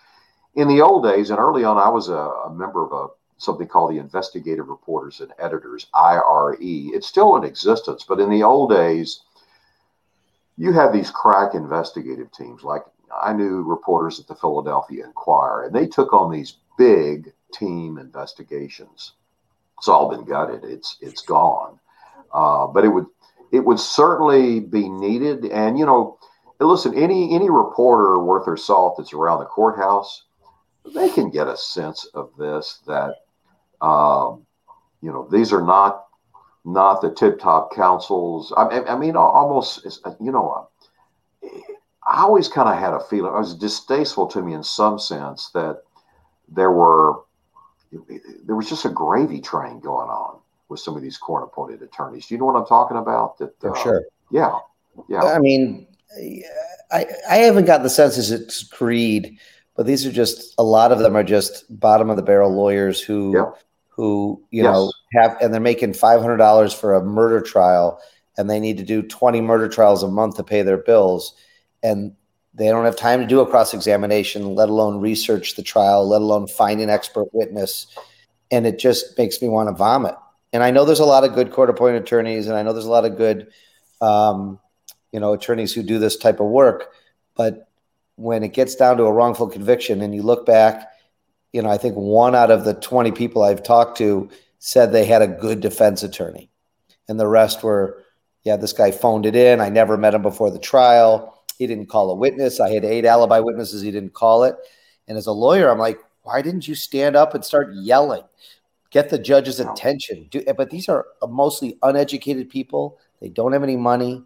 In 0.55 0.69
the 0.69 0.81
old 0.81 1.05
days, 1.05 1.29
and 1.29 1.39
early 1.39 1.65
on, 1.65 1.77
I 1.77 1.91
was 1.91 2.09
a, 2.09 2.15
a 2.15 2.51
member 2.51 2.83
of 2.83 2.93
a 2.93 3.09
something 3.37 3.69
called 3.69 3.91
the 3.91 3.99
Investigative 3.99 4.69
Reporters 4.69 5.21
and 5.21 5.33
Editors, 5.39 5.87
IRE. 5.93 6.57
It's 6.61 7.07
still 7.07 7.37
in 7.37 7.45
existence, 7.45 8.07
but 8.09 8.21
in 8.21 8.31
the 8.31 8.43
old 8.43 8.71
days, 8.71 9.21
you 10.57 10.73
had 10.73 10.91
these 10.91 11.11
crack 11.11 11.55
investigative 11.55 12.33
teams. 12.33 12.65
Like 12.65 12.85
I 13.15 13.35
knew 13.35 13.65
reporters 13.65 14.19
at 14.19 14.29
the 14.29 14.35
Philadelphia 14.35 15.05
Inquirer, 15.05 15.65
and 15.65 15.75
they 15.75 15.87
took 15.87 16.15
on 16.15 16.33
these 16.33 16.57
big 16.79 17.35
team 17.53 17.99
investigations. 17.99 19.13
It's 19.77 19.89
all 19.89 20.09
been 20.09 20.25
gutted. 20.25 20.65
It's 20.65 20.97
it's 21.03 21.21
gone. 21.21 21.79
Uh, 22.33 22.67
but 22.67 22.85
it 22.85 22.89
would 22.89 23.07
it 23.53 23.65
would 23.65 23.81
certainly 23.81 24.61
be 24.61 24.89
needed. 24.89 25.47
And 25.47 25.79
you 25.79 25.87
know, 25.87 26.19
listen, 26.61 26.95
any 26.95 27.35
any 27.35 27.51
reporter 27.51 28.19
worth 28.19 28.47
their 28.47 28.57
salt 28.57 28.97
that's 28.97 29.13
around 29.13 29.41
the 29.41 29.47
courthouse, 29.47 30.25
they 30.95 31.09
can 31.09 31.31
get 31.31 31.49
a 31.49 31.57
sense 31.57 32.05
of 32.15 32.31
this 32.39 32.81
that 32.87 33.15
um, 33.81 34.47
you 35.01 35.13
know, 35.13 35.29
these 35.31 35.53
are 35.53 35.63
not 35.63 36.05
not 36.65 37.01
the 37.01 37.11
tip 37.11 37.39
top 37.39 37.75
counsels. 37.75 38.53
I, 38.57 38.83
I 38.83 38.97
mean, 38.97 39.17
almost, 39.17 39.87
you 40.21 40.33
know, 40.33 40.69
I 41.43 42.23
always 42.23 42.49
kind 42.49 42.69
of 42.69 42.79
had 42.79 42.93
a 42.93 43.01
feeling, 43.01 43.33
it 43.33 43.39
was 43.39 43.55
distasteful 43.55 44.27
to 44.29 44.43
me 44.43 44.53
in 44.53 44.63
some 44.63 44.99
sense 44.99 45.51
that 45.51 45.83
there 46.49 46.71
were, 46.71 47.21
there 48.45 48.57
was 48.57 48.69
just 48.69 48.85
a 48.85 48.91
gravy 48.91 49.41
train 49.41 49.81
going 49.81 50.11
on 50.11 50.41
with 50.69 50.81
some 50.81 50.97
of 50.97 51.03
these 51.03 51.19
court 51.19 51.45
appointed 51.45 51.83
attorneys. 51.83 52.27
Do 52.27 52.35
you 52.35 52.39
know 52.39 52.47
what 52.47 52.57
I'm 52.57 52.67
talking 52.67 52.97
about? 52.97 53.39
That, 53.39 53.55
uh, 53.65 53.75
sure. 53.83 54.05
Yeah. 54.31 54.59
Yeah. 55.09 55.23
I 55.23 55.39
mean, 55.39 55.87
I, 56.91 57.07
I 57.29 57.37
haven't 57.37 57.67
got 57.67 57.83
the 57.83 57.91
sense 57.91 58.17
it's 58.17 58.63
greed, 58.63 59.39
but 59.77 59.87
these 59.87 60.05
are 60.07 60.13
just, 60.13 60.55
a 60.59 60.63
lot 60.63 60.93
of 60.93 60.99
them 60.99 61.17
are 61.17 61.25
just 61.25 61.65
bottom 61.81 62.11
of 62.11 62.17
the 62.17 62.23
barrel 62.23 62.55
lawyers 62.55 63.01
who, 63.01 63.35
yeah 63.35 63.51
who 63.99 64.41
you 64.53 64.63
yes. 64.63 64.73
know 64.73 64.93
have 65.13 65.37
and 65.41 65.53
they're 65.53 65.61
making 65.61 65.93
five 65.93 66.21
hundred 66.21 66.37
dollars 66.37 66.73
for 66.73 66.95
a 66.95 67.05
murder 67.05 67.41
trial, 67.41 68.01
and 68.37 68.49
they 68.49 68.61
need 68.61 68.79
to 68.79 68.85
do 68.85 69.03
twenty 69.03 69.41
murder 69.41 69.69
trials 69.69 70.05
a 70.05 70.09
month 70.09 70.37
to 70.37 70.45
pay 70.45 70.63
their 70.63 70.77
bills, 70.77 71.35
and 71.83 72.15
they 72.55 72.69
don't 72.69 72.85
have 72.85 72.95
time 72.95 73.19
to 73.19 73.27
do 73.27 73.41
a 73.41 73.47
cross 73.51 73.75
examination, 73.75 74.55
let 74.55 74.69
alone 74.69 75.01
research 75.01 75.57
the 75.57 75.65
trial, 75.65 76.09
let 76.09 76.23
alone 76.23 76.47
find 76.47 76.81
an 76.81 76.89
expert 76.89 77.27
witness, 77.33 77.89
and 78.53 78.69
it 78.69 78.79
just 78.79 79.19
makes 79.19 79.43
me 79.43 79.49
want 79.49 79.69
to 79.69 79.75
vomit. 79.75 80.15
And 80.53 80.63
I 80.63 80.71
know 80.71 80.85
there's 80.85 81.01
a 81.01 81.05
lot 81.05 81.25
of 81.25 81.35
good 81.35 81.53
court 81.53 81.71
appointed 81.71 82.03
attorneys, 82.03 82.47
and 82.47 82.57
I 82.57 82.63
know 82.63 82.73
there's 82.73 82.87
a 82.87 82.91
lot 82.91 83.05
of 83.05 83.17
good, 83.17 83.53
um, 84.01 84.59
you 85.13 85.21
know, 85.21 85.33
attorneys 85.33 85.73
who 85.75 85.83
do 85.83 85.99
this 85.99 86.17
type 86.17 86.41
of 86.41 86.47
work, 86.47 86.93
but 87.37 87.69
when 88.17 88.43
it 88.43 88.53
gets 88.53 88.75
down 88.75 88.97
to 88.97 89.05
a 89.05 89.13
wrongful 89.13 89.49
conviction, 89.49 90.01
and 90.03 90.15
you 90.15 90.23
look 90.23 90.45
back 90.45 90.89
you 91.53 91.63
know, 91.63 91.71
I 91.71 91.79
think 91.79 91.95
one 91.95 92.35
out 92.35 92.51
of 92.51 92.65
the 92.65 92.75
20 92.75 93.13
people 93.13 93.43
I've 93.43 93.63
talked 93.63 93.99
to 93.99 94.29
said 94.59 94.93
they 94.93 95.05
had 95.05 95.23
a 95.23 95.27
good 95.27 95.61
defense 95.61 96.03
attorney. 96.03 96.51
And 97.09 97.19
the 97.19 97.27
rest 97.27 97.63
were, 97.63 98.05
yeah, 98.45 98.57
this 98.57 98.73
guy 98.73 98.91
phoned 98.91 99.25
it 99.25 99.35
in. 99.35 99.61
I 99.61 99.69
never 99.69 99.97
met 99.97 100.15
him 100.15 100.23
before 100.23 100.51
the 100.51 100.59
trial. 100.59 101.43
He 101.59 101.67
didn't 101.67 101.87
call 101.87 102.11
a 102.11 102.15
witness. 102.15 102.61
I 102.61 102.71
had 102.71 102.85
eight 102.85 103.05
alibi 103.05 103.41
witnesses. 103.41 103.83
He 103.83 103.91
didn't 103.91 104.13
call 104.13 104.45
it. 104.45 104.57
And 105.07 105.17
as 105.17 105.27
a 105.27 105.33
lawyer, 105.33 105.71
I'm 105.71 105.79
like, 105.79 105.99
why 106.23 106.43
didn't 106.43 106.69
you 106.69 106.75
stand 106.75 107.17
up 107.17 107.35
and 107.35 107.45
start 107.45 107.73
yelling? 107.73 108.25
Get 108.91 109.11
the 109.11 109.19
judge's 109.19 109.61
attention. 109.61 110.29
Do, 110.31 110.43
but 110.57 110.71
these 110.71 110.89
are 110.89 111.07
mostly 111.29 111.77
uneducated 111.83 112.49
people. 112.49 112.99
They 113.21 113.29
don't 113.29 113.53
have 113.53 113.63
any 113.63 113.77
money. 113.77 114.25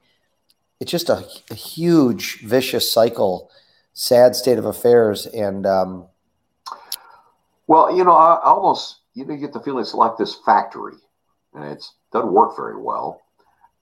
It's 0.79 0.91
just 0.91 1.09
a, 1.09 1.27
a 1.51 1.55
huge, 1.55 2.41
vicious 2.43 2.91
cycle, 2.91 3.51
sad 3.93 4.37
state 4.37 4.59
of 4.59 4.65
affairs. 4.65 5.27
And, 5.27 5.67
um, 5.67 6.07
well, 7.67 7.97
you 7.97 8.05
know, 8.05 8.13
I, 8.13 8.41
almost 8.45 8.99
you 9.15 9.25
know 9.25 9.35
you 9.35 9.41
get 9.41 9.53
the 9.53 9.61
feeling 9.61 9.83
it's 9.83 9.95
like 9.95 10.17
this 10.17 10.39
factory, 10.45 10.97
and 11.55 11.65
it 11.65 11.85
doesn't 12.13 12.33
work 12.33 12.57
very 12.57 12.81
well. 12.81 13.21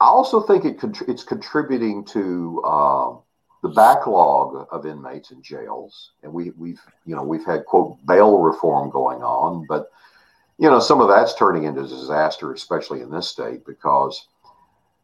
I 0.01 0.07
also 0.07 0.41
think 0.41 0.65
it 0.65 0.79
it's 1.09 1.25
contributing 1.25 2.05
to 2.07 2.63
uh, 2.65 3.17
the 3.63 3.69
backlog 3.71 4.67
of 4.71 4.87
inmates 4.87 5.31
in 5.31 5.43
jails, 5.43 6.13
and 6.23 6.33
we 6.33 6.51
we've 6.51 6.81
you 7.05 7.15
know 7.15 7.23
we've 7.23 7.45
had 7.45 7.65
quote 7.67 7.99
bail 8.07 8.39
reform 8.39 8.91
going 8.91 9.23
on, 9.23 9.67
but 9.69 9.91
you 10.61 10.71
know 10.71 10.79
some 10.79 11.01
of 11.01 11.09
that's 11.09 11.35
turning 11.35 11.65
into 11.65 11.83
disaster, 11.83 12.53
especially 12.53 13.01
in 13.01 13.11
this 13.11 13.29
state 13.29 13.67
because 13.67 14.29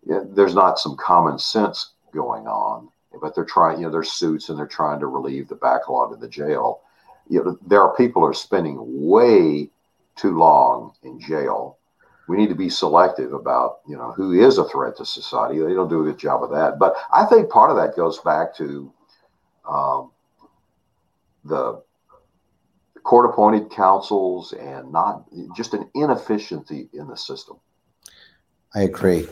you 0.07 0.13
know, 0.13 0.25
there's 0.35 0.55
not 0.55 0.79
some 0.79 0.97
common 0.97 1.39
sense 1.39 1.95
going 2.13 2.47
on. 2.47 2.89
But 3.19 3.35
they're 3.35 3.47
trying, 3.47 3.79
you 3.79 3.87
know, 3.87 3.91
there's 3.91 4.13
suits 4.13 4.51
and 4.51 4.59
they're 4.59 4.67
trying 4.67 5.01
to 5.01 5.07
relieve 5.07 5.49
the 5.49 5.55
backlog 5.55 6.13
of 6.13 6.21
the 6.21 6.29
jail 6.29 6.83
you 7.29 7.43
know, 7.43 7.59
there 7.67 7.83
are 7.83 7.97
people 7.97 8.25
are 8.25 8.35
spending 8.35 8.79
way 8.81 9.71
too 10.17 10.39
long 10.39 10.93
in 11.03 11.21
jail. 11.21 11.79
We 12.29 12.37
need 12.37 12.49
to 12.49 12.55
be 12.55 12.69
selective 12.69 13.33
about, 13.33 13.81
you 13.87 13.97
know, 13.97 14.13
who 14.13 14.33
is 14.33 14.59
a 14.59 14.69
threat 14.69 14.97
to 14.97 15.05
society. 15.05 15.59
They 15.59 15.75
don't 15.75 15.89
do 15.89 16.03
a 16.03 16.05
good 16.05 16.19
job 16.19 16.43
of 16.43 16.51
that. 16.51 16.79
But 16.79 16.97
I 17.13 17.25
think 17.25 17.51
part 17.51 17.71
of 17.71 17.77
that 17.77 17.97
goes 17.97 18.19
back 18.19 18.55
to 18.57 18.93
um, 19.69 20.11
the 21.45 21.83
court 23.07 23.31
appointed 23.31 23.71
counsels 23.71 24.53
and 24.53 24.91
not 24.91 25.25
just 25.57 25.75
an 25.75 25.89
inefficiency 25.95 26.89
in 26.93 27.07
the 27.07 27.17
system. 27.17 27.57
I 28.75 28.83
agree. 28.83 29.29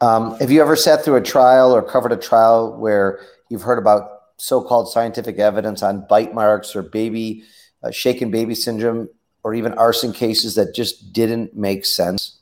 Um, 0.00 0.38
have 0.38 0.52
you 0.52 0.60
ever 0.60 0.76
sat 0.76 1.04
through 1.04 1.16
a 1.16 1.20
trial 1.20 1.74
or 1.74 1.82
covered 1.82 2.12
a 2.12 2.16
trial 2.16 2.76
where 2.78 3.18
you've 3.48 3.62
heard 3.62 3.78
about 3.78 4.08
so-called 4.36 4.88
scientific 4.88 5.40
evidence 5.40 5.82
on 5.82 6.06
bite 6.08 6.32
marks 6.32 6.76
or 6.76 6.82
baby 6.82 7.42
uh, 7.82 7.90
shaken 7.90 8.30
baby 8.30 8.54
syndrome 8.54 9.08
or 9.42 9.52
even 9.52 9.72
arson 9.74 10.12
cases 10.12 10.54
that 10.54 10.72
just 10.72 11.12
didn't 11.12 11.56
make 11.56 11.84
sense? 11.84 12.38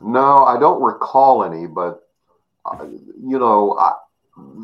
No, 0.00 0.44
I 0.44 0.56
don't 0.60 0.80
recall 0.80 1.42
any, 1.42 1.66
but 1.66 2.08
uh, 2.64 2.84
you 2.84 3.40
know, 3.40 3.76
I, 3.76 3.94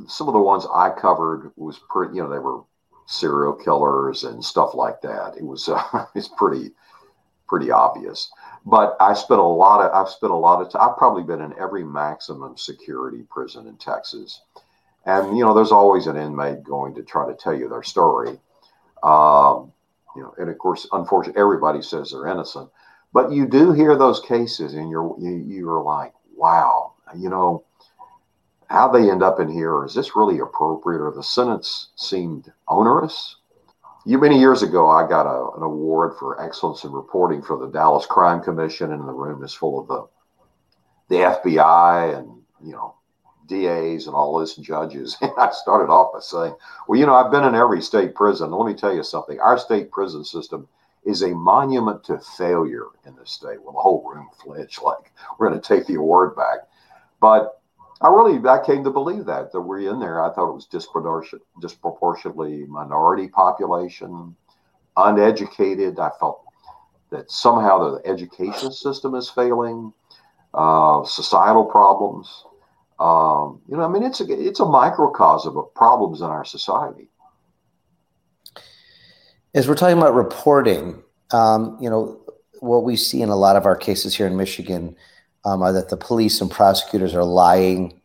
some 0.06 0.28
of 0.28 0.34
the 0.34 0.40
ones 0.40 0.66
I 0.72 0.90
covered 0.90 1.50
was 1.56 1.80
pretty. 1.90 2.14
You 2.14 2.22
know, 2.22 2.30
they 2.30 2.38
were 2.38 2.62
serial 3.12 3.52
killers 3.52 4.24
and 4.24 4.44
stuff 4.44 4.74
like 4.74 5.00
that. 5.02 5.36
It 5.36 5.44
was 5.44 5.68
uh, 5.68 6.06
it's 6.14 6.28
pretty 6.28 6.72
pretty 7.48 7.70
obvious. 7.70 8.30
But 8.64 8.96
I 9.00 9.12
spent 9.14 9.40
a 9.40 9.44
lot 9.44 9.84
of 9.84 9.92
I've 9.92 10.12
spent 10.12 10.32
a 10.32 10.36
lot 10.36 10.62
of 10.62 10.70
time. 10.70 10.88
I've 10.88 10.96
probably 10.96 11.22
been 11.22 11.42
in 11.42 11.54
every 11.58 11.84
maximum 11.84 12.56
security 12.56 13.24
prison 13.28 13.66
in 13.66 13.76
Texas, 13.76 14.40
and 15.04 15.36
you 15.36 15.44
know, 15.44 15.52
there's 15.54 15.72
always 15.72 16.06
an 16.06 16.16
inmate 16.16 16.62
going 16.64 16.94
to 16.94 17.02
try 17.02 17.26
to 17.26 17.34
tell 17.34 17.54
you 17.54 17.68
their 17.68 17.82
story. 17.82 18.38
Um, 19.02 19.72
you 20.14 20.22
know, 20.22 20.34
and 20.38 20.48
of 20.48 20.58
course, 20.58 20.86
unfortunately, 20.92 21.40
everybody 21.40 21.82
says 21.82 22.12
they're 22.12 22.28
innocent, 22.28 22.70
but 23.12 23.32
you 23.32 23.46
do 23.46 23.72
hear 23.72 23.96
those 23.96 24.20
cases, 24.20 24.74
and 24.74 24.90
you're 24.90 25.14
you, 25.18 25.32
you're 25.32 25.82
like, 25.82 26.14
wow, 26.36 26.92
you 27.16 27.28
know, 27.28 27.64
how 28.68 28.88
they 28.88 29.10
end 29.10 29.22
up 29.22 29.40
in 29.40 29.48
here 29.48 29.84
is 29.84 29.94
this 29.94 30.16
really 30.16 30.38
appropriate, 30.38 31.00
or 31.00 31.12
the 31.12 31.22
sentence 31.22 31.88
seemed 31.96 32.52
onerous? 32.68 33.36
you 34.04 34.18
many 34.18 34.38
years 34.38 34.62
ago 34.62 34.90
i 34.90 35.08
got 35.08 35.26
a, 35.26 35.56
an 35.56 35.62
award 35.62 36.12
for 36.18 36.42
excellence 36.42 36.82
in 36.82 36.90
reporting 36.90 37.40
for 37.40 37.56
the 37.56 37.70
dallas 37.70 38.04
crime 38.04 38.42
commission 38.42 38.92
and 38.92 39.06
the 39.06 39.12
room 39.12 39.44
is 39.44 39.54
full 39.54 39.78
of 39.78 39.86
the 39.86 40.06
the 41.08 41.22
fbi 41.22 42.18
and 42.18 42.28
you 42.64 42.72
know 42.72 42.94
das 43.46 44.06
and 44.06 44.14
all 44.14 44.38
this 44.38 44.56
judges 44.56 45.16
and 45.22 45.30
i 45.38 45.50
started 45.52 45.88
off 45.88 46.12
by 46.12 46.18
saying 46.18 46.54
well 46.88 46.98
you 46.98 47.06
know 47.06 47.14
i've 47.14 47.30
been 47.30 47.44
in 47.44 47.54
every 47.54 47.80
state 47.80 48.12
prison 48.12 48.50
let 48.50 48.66
me 48.66 48.74
tell 48.74 48.92
you 48.92 49.04
something 49.04 49.38
our 49.38 49.56
state 49.56 49.88
prison 49.92 50.24
system 50.24 50.66
is 51.04 51.22
a 51.22 51.34
monument 51.34 52.04
to 52.04 52.18
failure 52.18 52.86
in 53.06 53.16
this 53.16 53.32
state. 53.32 53.60
Well, 53.62 53.72
the 53.72 53.80
whole 53.80 54.08
room 54.08 54.28
flinched 54.42 54.82
like 54.84 55.12
we're 55.38 55.48
going 55.48 55.60
to 55.60 55.66
take 55.66 55.86
the 55.86 55.96
award 55.96 56.36
back. 56.36 56.68
But 57.20 57.60
I 58.02 58.08
really 58.08 58.36
I 58.48 58.58
came 58.64 58.82
to 58.82 58.90
believe 58.90 59.26
that 59.26 59.52
that 59.52 59.60
we're 59.60 59.88
in 59.90 60.00
there. 60.00 60.22
I 60.22 60.34
thought 60.34 60.50
it 60.50 60.54
was 60.54 60.66
disproportionate, 60.66 61.42
disproportionately 61.60 62.64
minority 62.66 63.28
population, 63.28 64.34
uneducated. 64.96 66.00
I 66.00 66.10
felt 66.18 66.42
that 67.10 67.30
somehow 67.30 67.78
the 67.78 68.08
education 68.08 68.72
system 68.72 69.14
is 69.14 69.30
failing, 69.30 69.92
uh, 70.52 71.04
societal 71.04 71.64
problems. 71.64 72.44
Um, 72.98 73.60
you 73.68 73.76
know, 73.76 73.84
I 73.84 73.88
mean, 73.88 74.02
it's 74.02 74.20
a 74.20 74.24
it's 74.28 74.58
a 74.58 74.66
microcosm 74.66 75.56
of 75.56 75.72
problems 75.74 76.22
in 76.22 76.26
our 76.26 76.44
society. 76.44 77.08
As 79.54 79.68
we're 79.68 79.76
talking 79.76 79.98
about 79.98 80.14
reporting, 80.14 81.02
um, 81.30 81.78
you 81.80 81.88
know, 81.88 82.20
what 82.58 82.82
we 82.82 82.96
see 82.96 83.22
in 83.22 83.28
a 83.28 83.36
lot 83.36 83.54
of 83.54 83.64
our 83.64 83.76
cases 83.76 84.16
here 84.16 84.26
in 84.26 84.36
Michigan 84.36 84.96
um, 85.44 85.62
are 85.62 85.72
that 85.72 85.88
the 85.88 85.96
police 85.96 86.40
and 86.40 86.50
prosecutors 86.50 87.14
are 87.14 87.24
lying. 87.24 88.00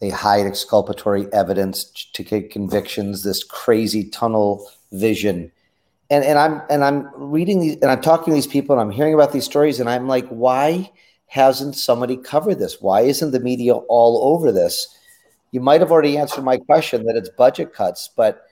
They 0.00 0.10
hide 0.10 0.46
exculpatory 0.46 1.26
evidence 1.32 1.84
to 2.12 2.22
get 2.22 2.50
convictions. 2.50 3.22
This 3.22 3.42
crazy 3.42 4.04
tunnel 4.10 4.68
vision, 4.92 5.50
and 6.10 6.24
and 6.24 6.38
I'm 6.38 6.62
and 6.68 6.84
I'm 6.84 7.08
reading 7.14 7.60
these 7.60 7.76
and 7.76 7.90
I'm 7.90 8.02
talking 8.02 8.32
to 8.32 8.34
these 8.34 8.46
people 8.46 8.78
and 8.78 8.80
I'm 8.80 8.94
hearing 8.94 9.14
about 9.14 9.32
these 9.32 9.44
stories 9.44 9.80
and 9.80 9.88
I'm 9.88 10.06
like, 10.06 10.26
why 10.28 10.90
hasn't 11.26 11.76
somebody 11.76 12.16
covered 12.16 12.58
this? 12.58 12.80
Why 12.80 13.02
isn't 13.02 13.30
the 13.30 13.40
media 13.40 13.74
all 13.74 14.34
over 14.34 14.52
this? 14.52 14.88
You 15.50 15.60
might 15.60 15.80
have 15.80 15.90
already 15.90 16.18
answered 16.18 16.44
my 16.44 16.58
question 16.58 17.04
that 17.06 17.16
it's 17.16 17.30
budget 17.30 17.72
cuts, 17.72 18.10
but 18.14 18.42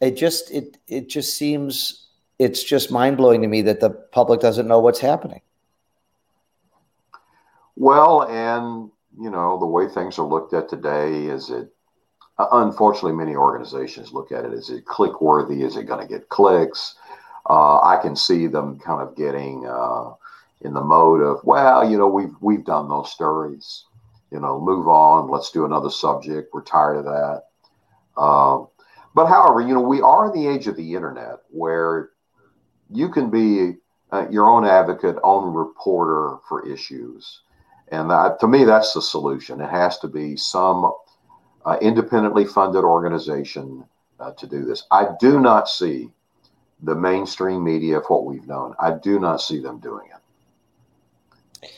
it 0.00 0.16
just 0.16 0.50
it 0.50 0.76
it 0.86 1.08
just 1.08 1.36
seems 1.36 2.08
it's 2.38 2.62
just 2.62 2.90
mind 2.90 3.16
blowing 3.16 3.42
to 3.42 3.48
me 3.48 3.62
that 3.62 3.80
the 3.80 3.90
public 3.90 4.40
doesn't 4.40 4.68
know 4.68 4.80
what's 4.80 5.00
happening. 5.00 5.40
Well, 7.80 8.24
and 8.24 8.90
you 9.18 9.30
know 9.30 9.58
the 9.58 9.64
way 9.64 9.88
things 9.88 10.18
are 10.18 10.26
looked 10.26 10.52
at 10.52 10.68
today 10.68 11.24
is 11.24 11.48
it. 11.48 11.72
Uh, 12.36 12.46
unfortunately, 12.52 13.12
many 13.12 13.34
organizations 13.34 14.12
look 14.12 14.32
at 14.32 14.44
it 14.44 14.52
as 14.52 14.68
it 14.68 14.84
click 14.84 15.22
worthy. 15.22 15.62
Is 15.62 15.78
it 15.78 15.84
going 15.84 16.06
to 16.06 16.06
get 16.06 16.28
clicks? 16.28 16.96
Uh, 17.48 17.80
I 17.80 17.98
can 18.02 18.14
see 18.14 18.48
them 18.48 18.78
kind 18.80 19.00
of 19.00 19.16
getting 19.16 19.66
uh, 19.66 20.10
in 20.60 20.74
the 20.74 20.82
mode 20.82 21.22
of, 21.22 21.42
well, 21.42 21.90
you 21.90 21.96
know, 21.96 22.06
we've 22.06 22.34
we've 22.42 22.66
done 22.66 22.90
those 22.90 23.10
stories. 23.10 23.86
You 24.30 24.40
know, 24.40 24.60
move 24.60 24.86
on. 24.86 25.30
Let's 25.30 25.50
do 25.50 25.64
another 25.64 25.88
subject. 25.88 26.52
We're 26.52 26.62
tired 26.62 26.98
of 26.98 27.04
that. 27.06 27.44
Um, 28.20 28.68
but 29.14 29.26
however, 29.26 29.62
you 29.62 29.72
know, 29.72 29.80
we 29.80 30.02
are 30.02 30.26
in 30.26 30.38
the 30.38 30.48
age 30.48 30.66
of 30.66 30.76
the 30.76 30.94
internet 30.94 31.38
where 31.48 32.10
you 32.90 33.08
can 33.08 33.30
be 33.30 33.78
uh, 34.12 34.26
your 34.30 34.50
own 34.50 34.66
advocate, 34.66 35.16
own 35.22 35.54
reporter 35.54 36.36
for 36.46 36.68
issues. 36.68 37.40
And 37.90 38.10
that, 38.10 38.38
to 38.40 38.46
me, 38.48 38.64
that's 38.64 38.92
the 38.94 39.02
solution. 39.02 39.60
It 39.60 39.68
has 39.70 39.98
to 39.98 40.08
be 40.08 40.36
some 40.36 40.92
uh, 41.66 41.76
independently 41.80 42.44
funded 42.44 42.84
organization 42.84 43.84
uh, 44.20 44.32
to 44.32 44.46
do 44.46 44.64
this. 44.64 44.84
I 44.90 45.08
do 45.18 45.40
not 45.40 45.68
see 45.68 46.10
the 46.82 46.94
mainstream 46.94 47.62
media 47.64 47.98
of 47.98 48.04
what 48.06 48.24
we've 48.24 48.46
known. 48.46 48.74
I 48.80 48.92
do 48.92 49.18
not 49.18 49.40
see 49.40 49.60
them 49.60 49.78
doing 49.80 50.06
it. 50.06 51.70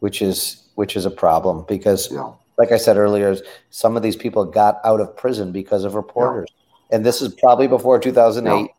which 0.00 0.20
is 0.20 0.64
which 0.74 0.96
is 0.96 1.04
a 1.06 1.10
problem 1.10 1.64
because 1.68 2.10
Yeah. 2.10 2.32
like 2.58 2.72
I 2.72 2.76
said 2.76 2.96
earlier, 2.96 3.36
some 3.70 3.96
of 3.96 4.02
these 4.02 4.16
people 4.16 4.44
got 4.44 4.80
out 4.84 5.00
of 5.00 5.16
prison 5.16 5.52
because 5.52 5.84
of 5.84 5.94
reporters. 5.94 6.48
And 6.90 7.06
this 7.06 7.22
is 7.22 7.32
probably 7.34 7.68
before 7.68 8.00
2008. 8.00 8.70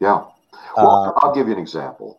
Yeah. 0.00 0.24
Well, 0.76 0.88
Uh, 0.88 1.12
I'll 1.18 1.34
give 1.34 1.46
you 1.48 1.52
an 1.52 1.58
example. 1.60 2.18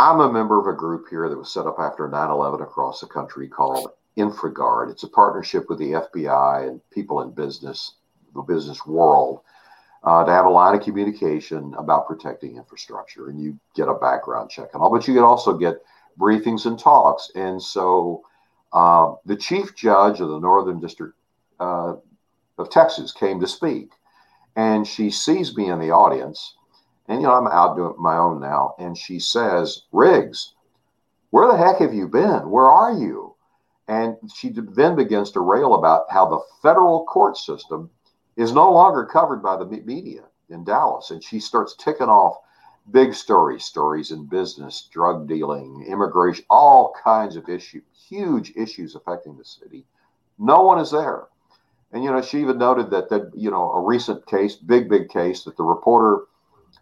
I'm 0.00 0.20
a 0.20 0.32
member 0.32 0.58
of 0.58 0.66
a 0.66 0.72
group 0.74 1.08
here 1.10 1.28
that 1.28 1.36
was 1.36 1.52
set 1.52 1.66
up 1.66 1.78
after 1.78 2.08
9 2.08 2.30
11 2.30 2.62
across 2.62 3.02
the 3.02 3.06
country 3.06 3.46
called 3.48 3.90
InfraGard. 4.16 4.90
It's 4.90 5.02
a 5.02 5.08
partnership 5.08 5.68
with 5.68 5.78
the 5.78 5.92
FBI 5.92 6.66
and 6.66 6.80
people 6.90 7.20
in 7.20 7.32
business, 7.32 7.96
the 8.34 8.40
business 8.40 8.86
world, 8.86 9.42
uh, 10.02 10.24
to 10.24 10.32
have 10.32 10.46
a 10.46 10.50
line 10.50 10.74
of 10.74 10.82
communication 10.82 11.74
about 11.76 12.06
protecting 12.06 12.56
infrastructure. 12.56 13.28
And 13.28 13.38
you 13.42 13.60
get 13.76 13.88
a 13.88 13.94
background 13.94 14.48
check 14.48 14.70
and 14.72 14.82
all, 14.82 14.90
but 14.90 15.06
you 15.06 15.12
can 15.12 15.22
also 15.22 15.58
get 15.58 15.82
briefings 16.18 16.64
and 16.64 16.78
talks. 16.78 17.30
And 17.34 17.62
so 17.62 18.22
uh, 18.72 19.16
the 19.26 19.36
chief 19.36 19.74
judge 19.74 20.22
of 20.22 20.30
the 20.30 20.40
Northern 20.40 20.80
District 20.80 21.12
uh, 21.60 21.96
of 22.56 22.70
Texas 22.70 23.12
came 23.12 23.38
to 23.38 23.46
speak. 23.46 23.90
And 24.56 24.86
she 24.86 25.10
sees 25.10 25.54
me 25.58 25.68
in 25.68 25.78
the 25.78 25.90
audience 25.90 26.54
and 27.10 27.20
you 27.20 27.26
know, 27.26 27.34
I'm 27.34 27.48
out 27.48 27.74
doing 27.74 27.94
my 27.98 28.16
own 28.16 28.40
now. 28.40 28.76
And 28.78 28.96
she 28.96 29.18
says, 29.18 29.82
Riggs, 29.90 30.54
where 31.30 31.50
the 31.50 31.58
heck 31.58 31.78
have 31.78 31.92
you 31.92 32.06
been? 32.06 32.48
Where 32.48 32.70
are 32.70 32.92
you? 32.92 33.34
And 33.88 34.16
she 34.32 34.50
then 34.54 34.94
begins 34.94 35.32
to 35.32 35.40
rail 35.40 35.74
about 35.74 36.04
how 36.08 36.28
the 36.28 36.38
federal 36.62 37.04
court 37.06 37.36
system 37.36 37.90
is 38.36 38.52
no 38.52 38.72
longer 38.72 39.04
covered 39.04 39.42
by 39.42 39.56
the 39.56 39.64
media 39.64 40.22
in 40.50 40.62
Dallas. 40.62 41.10
And 41.10 41.22
she 41.22 41.40
starts 41.40 41.74
ticking 41.74 42.06
off 42.06 42.36
big 42.92 43.12
stories, 43.12 43.64
stories 43.64 44.12
in 44.12 44.26
business, 44.26 44.88
drug 44.92 45.26
dealing, 45.26 45.84
immigration, 45.88 46.44
all 46.48 46.94
kinds 47.02 47.34
of 47.34 47.48
issues, 47.48 47.82
huge 48.08 48.52
issues 48.54 48.94
affecting 48.94 49.36
the 49.36 49.44
city. 49.44 49.84
No 50.38 50.62
one 50.62 50.78
is 50.78 50.92
there. 50.92 51.24
And, 51.90 52.04
you 52.04 52.12
know, 52.12 52.22
she 52.22 52.40
even 52.40 52.58
noted 52.58 52.88
that, 52.90 53.08
that, 53.10 53.32
you 53.34 53.50
know, 53.50 53.72
a 53.72 53.80
recent 53.80 54.24
case, 54.26 54.54
big, 54.54 54.88
big 54.88 55.08
case 55.08 55.42
that 55.42 55.56
the 55.56 55.64
reporter 55.64 56.26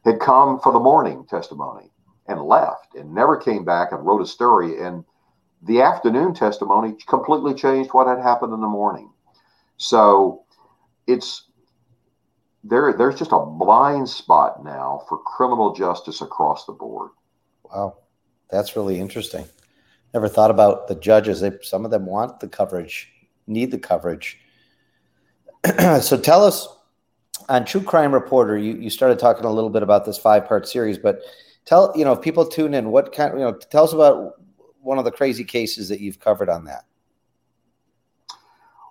had 0.04 0.20
come 0.20 0.60
for 0.60 0.72
the 0.72 0.80
morning 0.80 1.24
testimony 1.28 1.90
and 2.26 2.40
left 2.42 2.94
and 2.94 3.12
never 3.12 3.36
came 3.36 3.64
back 3.64 3.92
and 3.92 4.04
wrote 4.04 4.22
a 4.22 4.26
story. 4.26 4.80
And 4.82 5.04
the 5.62 5.82
afternoon 5.82 6.34
testimony 6.34 6.96
completely 7.06 7.54
changed 7.54 7.92
what 7.92 8.06
had 8.06 8.20
happened 8.20 8.52
in 8.52 8.60
the 8.60 8.68
morning. 8.68 9.10
So 9.76 10.44
it's 11.06 11.44
there. 12.62 12.92
There's 12.92 13.18
just 13.18 13.32
a 13.32 13.44
blind 13.44 14.08
spot 14.08 14.64
now 14.64 15.02
for 15.08 15.18
criminal 15.18 15.74
justice 15.74 16.20
across 16.20 16.66
the 16.66 16.72
board. 16.72 17.10
Wow. 17.64 17.98
That's 18.50 18.76
really 18.76 18.98
interesting. 18.98 19.44
Never 20.14 20.28
thought 20.28 20.50
about 20.50 20.88
the 20.88 20.94
judges. 20.94 21.40
They, 21.40 21.52
some 21.62 21.84
of 21.84 21.90
them 21.90 22.06
want 22.06 22.40
the 22.40 22.48
coverage, 22.48 23.10
need 23.46 23.70
the 23.70 23.78
coverage. 23.78 24.38
so 26.00 26.18
tell 26.18 26.44
us 26.44 26.66
on 27.48 27.64
True 27.64 27.82
Crime 27.82 28.12
Reporter, 28.12 28.56
you, 28.56 28.74
you 28.74 28.90
started 28.90 29.18
talking 29.18 29.44
a 29.44 29.50
little 29.50 29.70
bit 29.70 29.82
about 29.82 30.04
this 30.04 30.18
five 30.18 30.46
part 30.46 30.68
series, 30.68 30.98
but 30.98 31.20
tell, 31.64 31.92
you 31.96 32.04
know, 32.04 32.12
if 32.12 32.20
people 32.20 32.46
tune 32.46 32.74
in, 32.74 32.90
what 32.90 33.12
kind, 33.12 33.34
you 33.34 33.40
know, 33.40 33.52
tell 33.70 33.84
us 33.84 33.92
about 33.92 34.34
one 34.80 34.98
of 34.98 35.04
the 35.04 35.10
crazy 35.10 35.44
cases 35.44 35.88
that 35.88 36.00
you've 36.00 36.20
covered 36.20 36.48
on 36.48 36.64
that. 36.64 36.84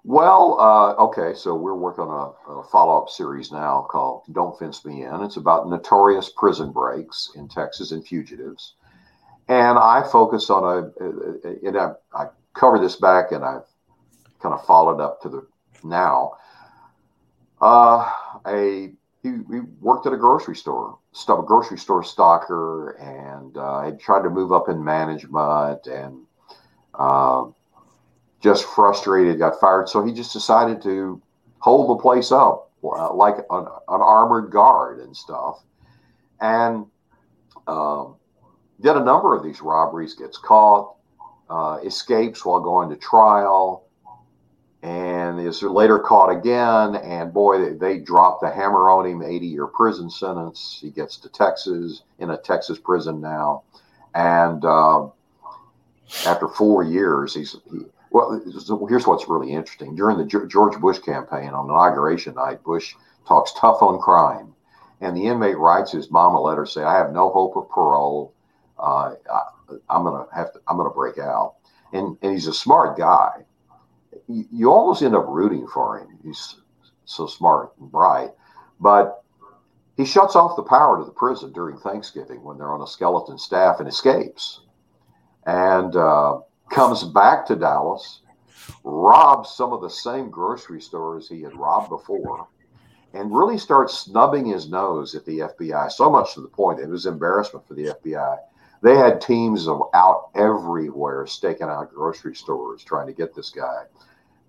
Well, 0.04 0.58
uh, 0.60 0.94
okay, 1.04 1.34
so 1.36 1.54
we're 1.54 1.76
working 1.76 2.06
on 2.06 2.34
a, 2.48 2.52
a 2.54 2.64
follow 2.64 3.02
up 3.02 3.10
series 3.10 3.52
now 3.52 3.86
called 3.90 4.24
Don't 4.32 4.58
Fence 4.58 4.86
Me 4.86 5.04
In. 5.04 5.22
It's 5.22 5.36
about 5.36 5.68
notorious 5.68 6.32
prison 6.38 6.72
breaks 6.72 7.32
in 7.36 7.50
Texas 7.50 7.92
and 7.92 8.06
fugitives. 8.08 8.76
And 9.50 9.78
I 9.78 10.08
focus 10.10 10.50
on 10.50 10.64
a, 10.64 11.04
and 11.66 11.78
I, 11.78 11.92
I 12.14 12.28
this 12.80 12.96
back 12.96 13.32
and 13.32 13.44
I've 13.44 13.68
kind 14.42 14.54
of 14.54 14.66
followed 14.66 15.02
up 15.02 15.22
to 15.22 15.30
the 15.30 15.48
now. 15.84 16.34
Uh, 17.62 18.12
a 18.46 18.92
he, 19.24 19.30
he 19.30 19.60
worked 19.82 20.06
at 20.06 20.14
a 20.14 20.18
grocery 20.18 20.56
store, 20.56 20.98
stuff, 21.12 21.40
a 21.40 21.44
grocery 21.44 21.78
store 21.78 22.04
stalker, 22.04 22.92
and 22.92 23.58
uh, 23.58 23.82
had 23.82 24.00
tried 24.00 24.22
to 24.24 24.30
move 24.30 24.52
up 24.52 24.70
in 24.70 24.84
management 24.84 25.86
and 25.88 26.22
uh, 26.94 27.46
just 28.42 28.66
frustrated, 28.66 29.40
got 29.40 29.60
fired. 29.60 29.90
So 29.90 30.06
he 30.06 30.14
just 30.14 30.34
decided 30.34 30.82
to 30.84 31.22
hold 31.60 31.90
the 31.90 32.02
place 32.02 32.32
up 32.32 32.72
uh, 32.84 33.14
like 33.14 33.38
an, 33.50 33.66
an 33.66 34.02
armored 34.02 34.52
guard 34.52 35.00
and 35.00 35.16
stuff. 35.16 35.64
And 36.40 36.86
um, 37.68 38.16
did 38.80 38.96
a 38.96 39.04
number 39.04 39.36
of 39.36 39.44
these 39.44 39.62
robberies, 39.62 40.14
gets 40.14 40.38
caught, 40.38 40.96
uh, 41.50 41.80
escapes 41.84 42.46
while 42.46 42.60
going 42.60 42.90
to 42.90 42.96
trial, 42.96 43.87
and 44.84 45.40
is 45.40 45.62
later 45.64 46.00
caught 46.00 46.30
again. 46.30 46.96
And 46.96 47.34
boy, 47.34 47.60
they, 47.60 47.74
they 47.74 47.98
drop 48.00 48.40
the 48.42 48.50
hammer 48.50 48.90
on 48.90 49.06
him 49.06 49.22
80 49.24 49.48
year 49.48 49.68
prison 49.68 50.10
sentence. 50.10 50.78
He 50.82 50.92
gets 50.92 51.18
to 51.18 51.30
Texas, 51.30 52.04
in 52.20 52.30
a 52.30 52.38
Texas 52.38 52.78
prison 52.78 53.22
now. 53.22 53.64
And 54.14 54.64
um, 54.66 55.12
after 56.26 56.48
four 56.48 56.84
years, 56.84 57.34
he's. 57.34 57.56
He, 57.72 57.80
well, 58.10 58.42
here's 58.88 59.06
what's 59.06 59.28
really 59.28 59.52
interesting. 59.52 59.96
During 59.96 60.18
the 60.18 60.26
Ge- 60.26 60.50
George 60.50 60.80
Bush 60.80 61.00
campaign 61.00 61.50
on 61.50 61.66
inauguration 61.66 62.36
night, 62.36 62.64
Bush 62.64 62.96
talks 63.28 63.54
tough 63.54 63.82
on 63.82 64.00
crime. 64.00 64.54
And 65.02 65.16
the 65.16 65.28
inmate 65.28 65.58
writes 65.58 65.92
his 65.92 66.10
mom 66.10 66.34
a 66.34 66.42
letter 66.42 66.66
saying, 66.66 66.88
I 66.88 66.96
have 66.98 67.12
no 67.12 67.30
hope 67.30 67.56
of 67.58 67.70
parole. 67.70 68.34
Uh, 68.80 69.16
I, 69.32 69.42
I'm 69.90 70.04
gonna 70.04 70.26
have 70.34 70.54
to. 70.54 70.62
I'm 70.68 70.78
gonna 70.78 70.90
break 70.90 71.18
out. 71.18 71.56
And 71.92 72.18
and 72.22 72.32
he's 72.32 72.48
a 72.48 72.54
smart 72.54 72.98
guy. 72.98 73.46
You, 74.28 74.72
almost 74.72 75.02
end 75.02 75.16
up 75.16 75.26
rooting 75.28 75.68
for 75.68 76.00
him. 76.00 76.18
He's 76.24 76.58
so 77.06 77.28
smart 77.28 77.72
and 77.80 77.92
bright. 77.92 78.32
But 78.80 79.24
he 79.96 80.06
shuts 80.06 80.36
off 80.36 80.56
the 80.56 80.64
power 80.64 81.00
to 81.00 81.06
the 81.06 81.12
prison 81.12 81.52
during 81.54 81.78
Thanksgiving 81.78 82.44
when 82.44 82.58
they're 82.58 82.74
on 82.74 82.82
a 82.82 82.88
skeleton 82.88 83.38
staff 83.38 83.80
and 83.80 83.88
escapes, 83.88 84.62
and 85.46 85.96
uh, 85.96 86.40
comes 86.70 87.04
back 87.04 87.48
to 87.48 87.56
Dallas, 87.56 88.22
robs 88.84 89.50
some 89.50 89.74
of 89.74 89.82
the 89.82 89.90
same 89.90 90.30
grocery 90.30 90.82
stores 90.82 91.28
he 91.28 91.42
had 91.42 91.56
robbed 91.56 91.90
before, 91.90 92.48
and 93.14 93.36
really 93.36 93.58
starts 93.58 93.98
snubbing 93.98 94.46
his 94.46 94.70
nose 94.70 95.16
at 95.16 95.26
the 95.26 95.40
FBI. 95.40 95.92
So 95.92 96.12
much 96.12 96.36
to 96.36 96.42
the 96.42 96.48
point 96.48 96.80
it 96.80 96.90
was 96.90 97.08
embarrassment 97.08 97.68
for 97.68 97.74
the 97.74 97.96
FBI. 98.04 98.38
They 98.84 98.96
had 98.96 99.20
teams 99.20 99.68
of 99.68 99.82
out 99.96 100.30
everywhere 100.36 101.26
staking 101.26 101.68
out 101.68 101.92
grocery 101.92 102.36
stores 102.36 102.84
trying 102.84 103.08
to 103.08 103.14
get 103.14 103.34
this 103.34 103.50
guy. 103.50 103.86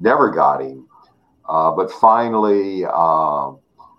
Never 0.01 0.31
got 0.31 0.61
him, 0.61 0.87
uh, 1.49 1.73
but 1.73 1.91
finally. 1.93 2.85
Uh, 2.85 3.53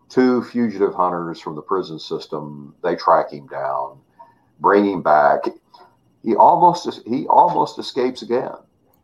two 0.10 0.44
fugitive 0.44 0.94
hunters 0.94 1.40
from 1.40 1.56
the 1.56 1.62
prison 1.62 2.00
system. 2.00 2.76
They 2.84 2.96
track 2.96 3.32
him 3.32 3.48
down, 3.48 4.00
bring 4.60 4.86
him 4.86 5.02
back. 5.02 5.42
He 6.24 6.36
almost 6.36 7.02
he 7.08 7.28
almost 7.28 7.80
escapes 7.80 8.22
again. 8.22 8.52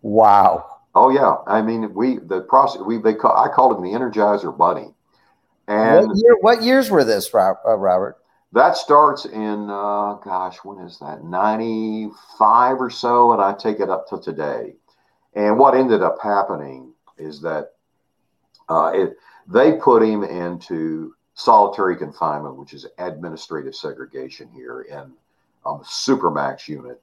Wow. 0.01 0.65
Oh 0.93 1.09
yeah, 1.09 1.37
I 1.47 1.61
mean 1.61 1.93
we 1.93 2.17
the 2.17 2.41
process 2.41 2.81
we 2.81 2.97
they 2.97 3.13
call, 3.13 3.37
I 3.37 3.47
called 3.53 3.77
him 3.77 3.83
the 3.83 3.97
Energizer 3.97 4.55
Bunny, 4.55 4.93
and 5.67 6.07
what, 6.07 6.17
year, 6.17 6.37
what 6.41 6.63
years 6.63 6.89
were 6.89 7.03
this, 7.03 7.33
uh, 7.33 7.53
Robert? 7.65 8.17
that 8.53 8.77
starts 8.77 9.25
in 9.25 9.69
uh, 9.69 10.13
gosh 10.23 10.57
when 10.63 10.79
is 10.85 10.97
that 10.99 11.23
ninety 11.23 12.09
five 12.37 12.79
or 12.79 12.89
so, 12.89 13.31
and 13.31 13.41
I 13.41 13.53
take 13.53 13.79
it 13.79 13.89
up 13.89 14.07
to 14.09 14.19
today. 14.19 14.75
And 15.35 15.59
what 15.59 15.75
ended 15.75 16.01
up 16.01 16.17
happening 16.21 16.93
is 17.17 17.41
that 17.41 17.73
uh, 18.69 18.91
it 18.93 19.17
they 19.47 19.73
put 19.73 20.01
him 20.01 20.23
into 20.23 21.13
solitary 21.35 21.95
confinement, 21.97 22.57
which 22.57 22.73
is 22.73 22.87
administrative 22.97 23.75
segregation 23.75 24.49
here 24.53 24.83
in 24.83 25.13
um, 25.65 25.81
supermax 25.83 26.67
unit. 26.67 27.01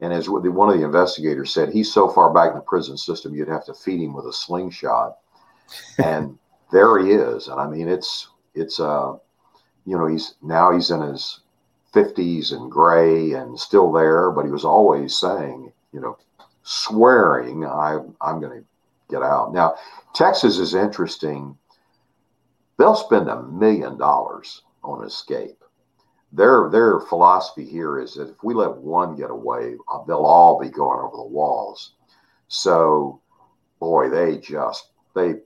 And 0.00 0.12
as 0.12 0.28
one 0.28 0.68
of 0.68 0.78
the 0.78 0.84
investigators 0.84 1.52
said, 1.52 1.72
he's 1.72 1.92
so 1.92 2.08
far 2.08 2.32
back 2.32 2.50
in 2.50 2.56
the 2.56 2.60
prison 2.60 2.96
system, 2.96 3.34
you'd 3.34 3.48
have 3.48 3.64
to 3.66 3.74
feed 3.74 4.00
him 4.00 4.14
with 4.14 4.26
a 4.26 4.32
slingshot. 4.32 5.18
And 5.98 6.38
there 6.72 6.98
he 6.98 7.12
is. 7.12 7.48
And 7.48 7.60
I 7.60 7.66
mean, 7.66 7.88
it's, 7.88 8.28
it's, 8.54 8.78
uh, 8.78 9.14
you 9.86 9.96
know, 9.96 10.06
he's 10.06 10.34
now 10.42 10.72
he's 10.72 10.90
in 10.90 11.00
his 11.00 11.40
50s 11.94 12.52
and 12.52 12.70
gray 12.70 13.32
and 13.32 13.58
still 13.58 13.90
there, 13.90 14.30
but 14.30 14.44
he 14.44 14.50
was 14.50 14.64
always 14.64 15.16
saying, 15.16 15.72
you 15.92 16.00
know, 16.00 16.18
swearing, 16.68 17.64
I, 17.64 17.98
I'm 18.20 18.40
going 18.40 18.60
to 18.60 18.64
get 19.08 19.22
out. 19.22 19.54
Now, 19.54 19.76
Texas 20.14 20.58
is 20.58 20.74
interesting. 20.74 21.56
They'll 22.76 22.94
spend 22.94 23.28
a 23.28 23.42
million 23.42 23.96
dollars 23.96 24.62
on 24.84 25.04
escape. 25.04 25.64
Their 26.30 26.68
their 26.70 27.00
philosophy 27.00 27.64
here 27.64 27.98
is 27.98 28.14
that 28.14 28.28
if 28.28 28.44
we 28.44 28.52
let 28.52 28.76
one 28.76 29.16
get 29.16 29.30
away, 29.30 29.76
uh, 29.90 30.04
they'll 30.06 30.18
all 30.18 30.60
be 30.60 30.68
going 30.68 31.00
over 31.00 31.16
the 31.16 31.24
walls. 31.24 31.92
So, 32.48 33.22
boy, 33.80 34.10
they 34.10 34.36
just 34.36 34.90
they 35.14 35.36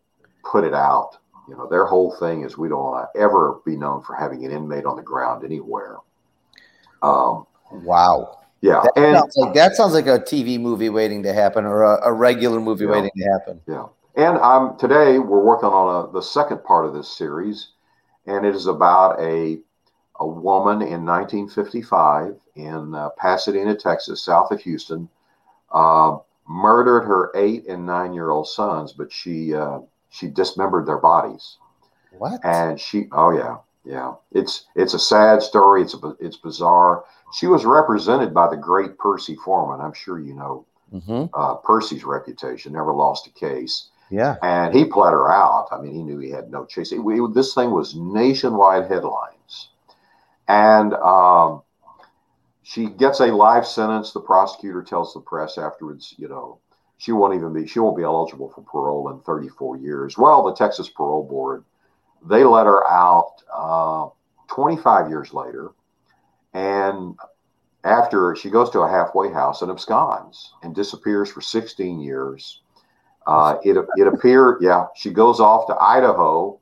put 0.45 0.65
it 0.65 0.75
out. 0.75 1.19
You 1.49 1.57
know, 1.57 1.69
their 1.69 1.87
whole 1.87 2.17
thing 2.17 2.43
is 2.43 2.59
we 2.59 2.69
don't 2.69 2.83
want 2.83 3.09
to 3.15 3.21
ever 3.21 3.61
be 3.65 3.77
known 3.77 4.03
for 4.03 4.17
having 4.17 4.45
an 4.45 4.51
inmate 4.51 4.87
on 4.87 4.97
the 4.97 5.03
ground 5.03 5.45
anywhere. 5.45 5.99
Um, 7.01 7.47
Wow. 7.71 8.42
Yeah, 8.63 8.81
That, 8.83 8.93
and 8.97 9.17
sounds 9.17 9.37
like, 9.37 9.55
that 9.55 9.77
sounds 9.77 9.93
like 9.93 10.07
a 10.07 10.19
TV 10.19 10.59
movie 10.59 10.89
waiting 10.89 11.23
to 11.25 11.33
happen 11.35 11.67
or 11.67 11.83
a, 11.83 12.09
a 12.09 12.13
regular 12.13 12.61
movie 12.61 12.85
Yeah. 12.85 12.91
waiting 12.93 13.11
to 13.17 13.25
happen. 13.33 13.61
Yeah. 13.67 13.87
And 14.17 14.39
um, 14.39 14.77
today 14.79 15.19
we're 15.19 15.43
working 15.43 15.69
on 15.69 16.09
a, 16.09 16.13
the 16.13 16.23
second 16.23 16.63
part 16.65 16.87
of 16.87 16.95
this 16.95 17.09
series, 17.17 17.69
and 18.27 18.47
it 18.47 18.55
is 18.55 18.67
about 18.67 19.19
a, 19.21 19.59
a 20.21 20.27
woman 20.27 20.81
in 20.83 21.05
1955 21.05 22.37
in 22.55 22.95
uh, 22.95 23.09
Pasadena, 23.19 23.75
Texas, 23.75 24.23
south 24.23 24.51
of 24.53 24.61
Houston, 24.61 25.09
uh, 25.73 26.19
murdered 26.49 27.03
her 27.03 27.31
eight 27.35 27.67
and 27.67 27.87
nine 27.87 28.13
year 28.13 28.31
old 28.31 28.47
sons, 28.47 28.93
but 28.93 29.11
she 29.11 29.55
uh, 29.55 29.81
she 30.11 30.29
dismembered 30.29 30.87
their 30.87 30.99
bodies. 30.99 31.57
What? 32.11 32.45
And 32.45 32.79
she, 32.79 33.07
oh 33.13 33.31
yeah, 33.31 33.57
yeah, 33.85 34.15
it's 34.33 34.67
it's 34.75 34.95
a 34.95 34.99
sad 34.99 35.43
story. 35.43 35.83
It's 35.83 35.95
a, 35.95 36.17
it's 36.21 36.37
bizarre. 36.37 37.05
She 37.35 37.47
was 37.47 37.65
represented 37.65 38.35
by 38.35 38.49
the 38.49 38.57
great 38.57 38.99
Percy 38.99 39.37
Foreman. 39.37 39.85
I'm 39.85 39.93
sure 39.95 40.19
you 40.21 40.35
know 40.35 40.67
hmm 40.91 41.25
uh, 41.35 41.57
Percy's 41.57 42.05
reputation. 42.05 42.73
Never 42.73 42.93
lost 42.95 43.27
a 43.27 43.31
case 43.31 43.89
Yeah. 44.11 44.37
and 44.43 44.75
he 44.75 44.85
pled 44.85 45.13
her 45.13 45.33
out. 45.33 45.69
I 45.73 45.81
mean, 45.81 45.95
he 45.95 46.03
knew 46.03 46.19
he 46.19 46.31
had 46.31 46.51
no 46.51 46.65
chase. 46.67 46.93
It- 46.93 47.01
it- 47.01 47.35
this 47.35 47.55
thing 47.55 47.71
was 47.73 47.97
nationwide 47.97 48.87
headlines, 48.91 49.71
and 50.49 50.95
um, 50.95 51.63
she 52.63 52.87
gets 52.87 53.21
a 53.21 53.27
life 53.27 53.65
sentence. 53.65 54.13
The 54.13 54.21
prosecutor 54.21 54.83
tells 54.83 55.15
the 55.15 55.21
press 55.21 55.59
afterwards, 55.59 56.15
you 56.19 56.29
know, 56.29 56.59
she 56.97 57.13
won't 57.13 57.35
even 57.35 57.53
be 57.53 57.67
she 57.67 57.81
won't 57.81 57.97
be 57.97 58.05
eligible 58.05 58.49
for 58.51 58.63
parole 58.63 59.09
in 59.11 59.21
34 59.21 59.77
years. 59.77 60.17
Well, 60.17 60.43
the 60.45 60.55
Texas 60.55 60.89
Parole 60.89 61.25
Board 61.25 61.65
they 62.29 62.45
let 62.45 62.67
her 62.67 62.89
out 62.89 63.43
uh, 63.53 64.09
25 64.49 65.09
years 65.09 65.33
later, 65.33 65.71
and 66.55 67.17
after 67.85 68.37
she 68.37 68.51
goes 68.51 68.71
to 68.71 68.81
a 68.81 68.91
halfway 68.91 69.31
house 69.33 69.63
and 69.63 69.71
absconds 69.71 70.53
and 70.63 70.75
disappears 70.75 71.31
for 71.31 71.41
16 71.41 72.01
years. 72.01 72.61
Uh, 73.27 73.57
it 73.63 73.77
it 73.97 74.07
appeared, 74.09 74.59
yeah, 74.61 74.87
she 74.97 75.11
goes 75.11 75.39
off 75.39 75.67
to 75.69 75.77
Idaho, 75.81 76.59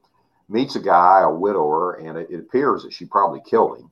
meets 0.49 0.77
a 0.77 0.81
guy, 0.81 1.23
a 1.23 1.31
widower, 1.31 1.95
and 1.95 2.19
it, 2.19 2.29
it 2.31 2.41
appears 2.41 2.83
that 2.83 2.93
she 2.93 3.07
probably 3.07 3.41
killed 3.49 3.79
him, 3.79 3.91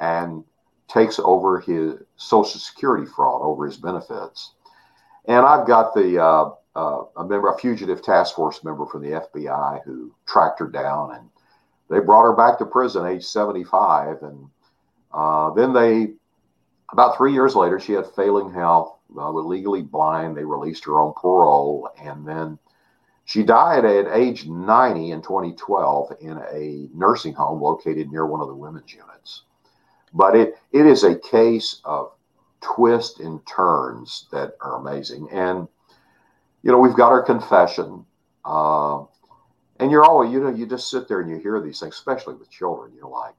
and 0.00 0.44
takes 0.88 1.20
over 1.20 1.60
his 1.60 1.94
Social 2.16 2.58
Security 2.58 3.06
fraud 3.06 3.42
over 3.42 3.64
his 3.64 3.76
benefits. 3.76 4.54
And 5.26 5.46
I've 5.46 5.66
got 5.66 5.94
the 5.94 6.22
uh, 6.22 6.50
uh, 6.76 7.02
a 7.16 7.24
member, 7.24 7.48
a 7.48 7.58
fugitive 7.58 8.02
task 8.02 8.34
force 8.34 8.64
member 8.64 8.86
from 8.86 9.02
the 9.02 9.10
FBI 9.10 9.82
who 9.84 10.12
tracked 10.26 10.58
her 10.58 10.68
down, 10.68 11.14
and 11.14 11.28
they 11.90 12.00
brought 12.00 12.22
her 12.22 12.36
back 12.36 12.58
to 12.58 12.66
prison, 12.66 13.06
age 13.06 13.24
75, 13.24 14.22
and 14.22 14.48
uh, 15.12 15.50
then 15.50 15.72
they 15.72 16.14
about 16.92 17.16
three 17.16 17.32
years 17.32 17.56
later, 17.56 17.80
she 17.80 17.92
had 17.92 18.06
failing 18.06 18.52
health, 18.52 18.96
uh, 19.10 19.30
was 19.32 19.44
legally 19.44 19.82
blind. 19.82 20.36
They 20.36 20.44
released 20.44 20.84
her 20.84 21.00
on 21.00 21.12
parole, 21.14 21.88
and 22.00 22.26
then 22.26 22.58
she 23.24 23.42
died 23.42 23.84
at 23.84 24.16
age 24.16 24.46
90 24.46 25.10
in 25.10 25.22
2012 25.22 26.12
in 26.20 26.38
a 26.52 26.88
nursing 26.94 27.32
home 27.32 27.60
located 27.60 28.10
near 28.10 28.26
one 28.26 28.40
of 28.40 28.48
the 28.48 28.54
women's 28.54 28.92
units. 28.92 29.42
But 30.12 30.36
it 30.36 30.58
it 30.72 30.86
is 30.86 31.02
a 31.02 31.18
case 31.18 31.80
of 31.84 32.12
twists 32.60 33.18
and 33.18 33.44
turns 33.46 34.26
that 34.30 34.56
are 34.60 34.76
amazing. 34.76 35.28
And 35.32 35.66
you 36.64 36.72
know, 36.72 36.78
we've 36.78 36.96
got 36.96 37.12
our 37.12 37.22
confession. 37.22 38.04
Uh, 38.44 39.04
and 39.78 39.90
you're 39.90 40.04
always, 40.04 40.32
you 40.32 40.40
know, 40.40 40.48
you 40.48 40.66
just 40.66 40.90
sit 40.90 41.06
there 41.06 41.20
and 41.20 41.30
you 41.30 41.36
hear 41.36 41.60
these 41.60 41.78
things, 41.78 41.94
especially 41.94 42.34
with 42.34 42.50
children. 42.50 42.92
You're 42.96 43.08
like, 43.08 43.34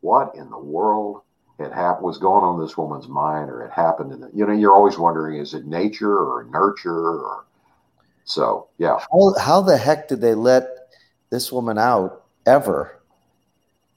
what 0.00 0.34
in 0.34 0.48
the 0.50 0.58
world 0.58 1.20
had 1.58 1.72
happened 1.72 2.06
was 2.06 2.18
going 2.18 2.42
on 2.42 2.58
in 2.58 2.60
this 2.60 2.76
woman's 2.76 3.08
mind 3.08 3.50
or 3.50 3.62
it 3.62 3.72
happened 3.72 4.12
in 4.12 4.20
the, 4.20 4.30
you 4.32 4.46
know, 4.46 4.52
you're 4.52 4.72
always 4.72 4.98
wondering, 4.98 5.38
is 5.38 5.52
it 5.52 5.66
nature 5.66 6.18
or 6.18 6.44
nurture 6.44 7.20
or 7.20 7.44
so, 8.24 8.68
yeah. 8.78 8.98
How, 9.12 9.34
how 9.38 9.60
the 9.60 9.76
heck 9.76 10.08
did 10.08 10.20
they 10.20 10.34
let 10.34 10.68
this 11.30 11.52
woman 11.52 11.78
out 11.78 12.24
ever 12.46 13.00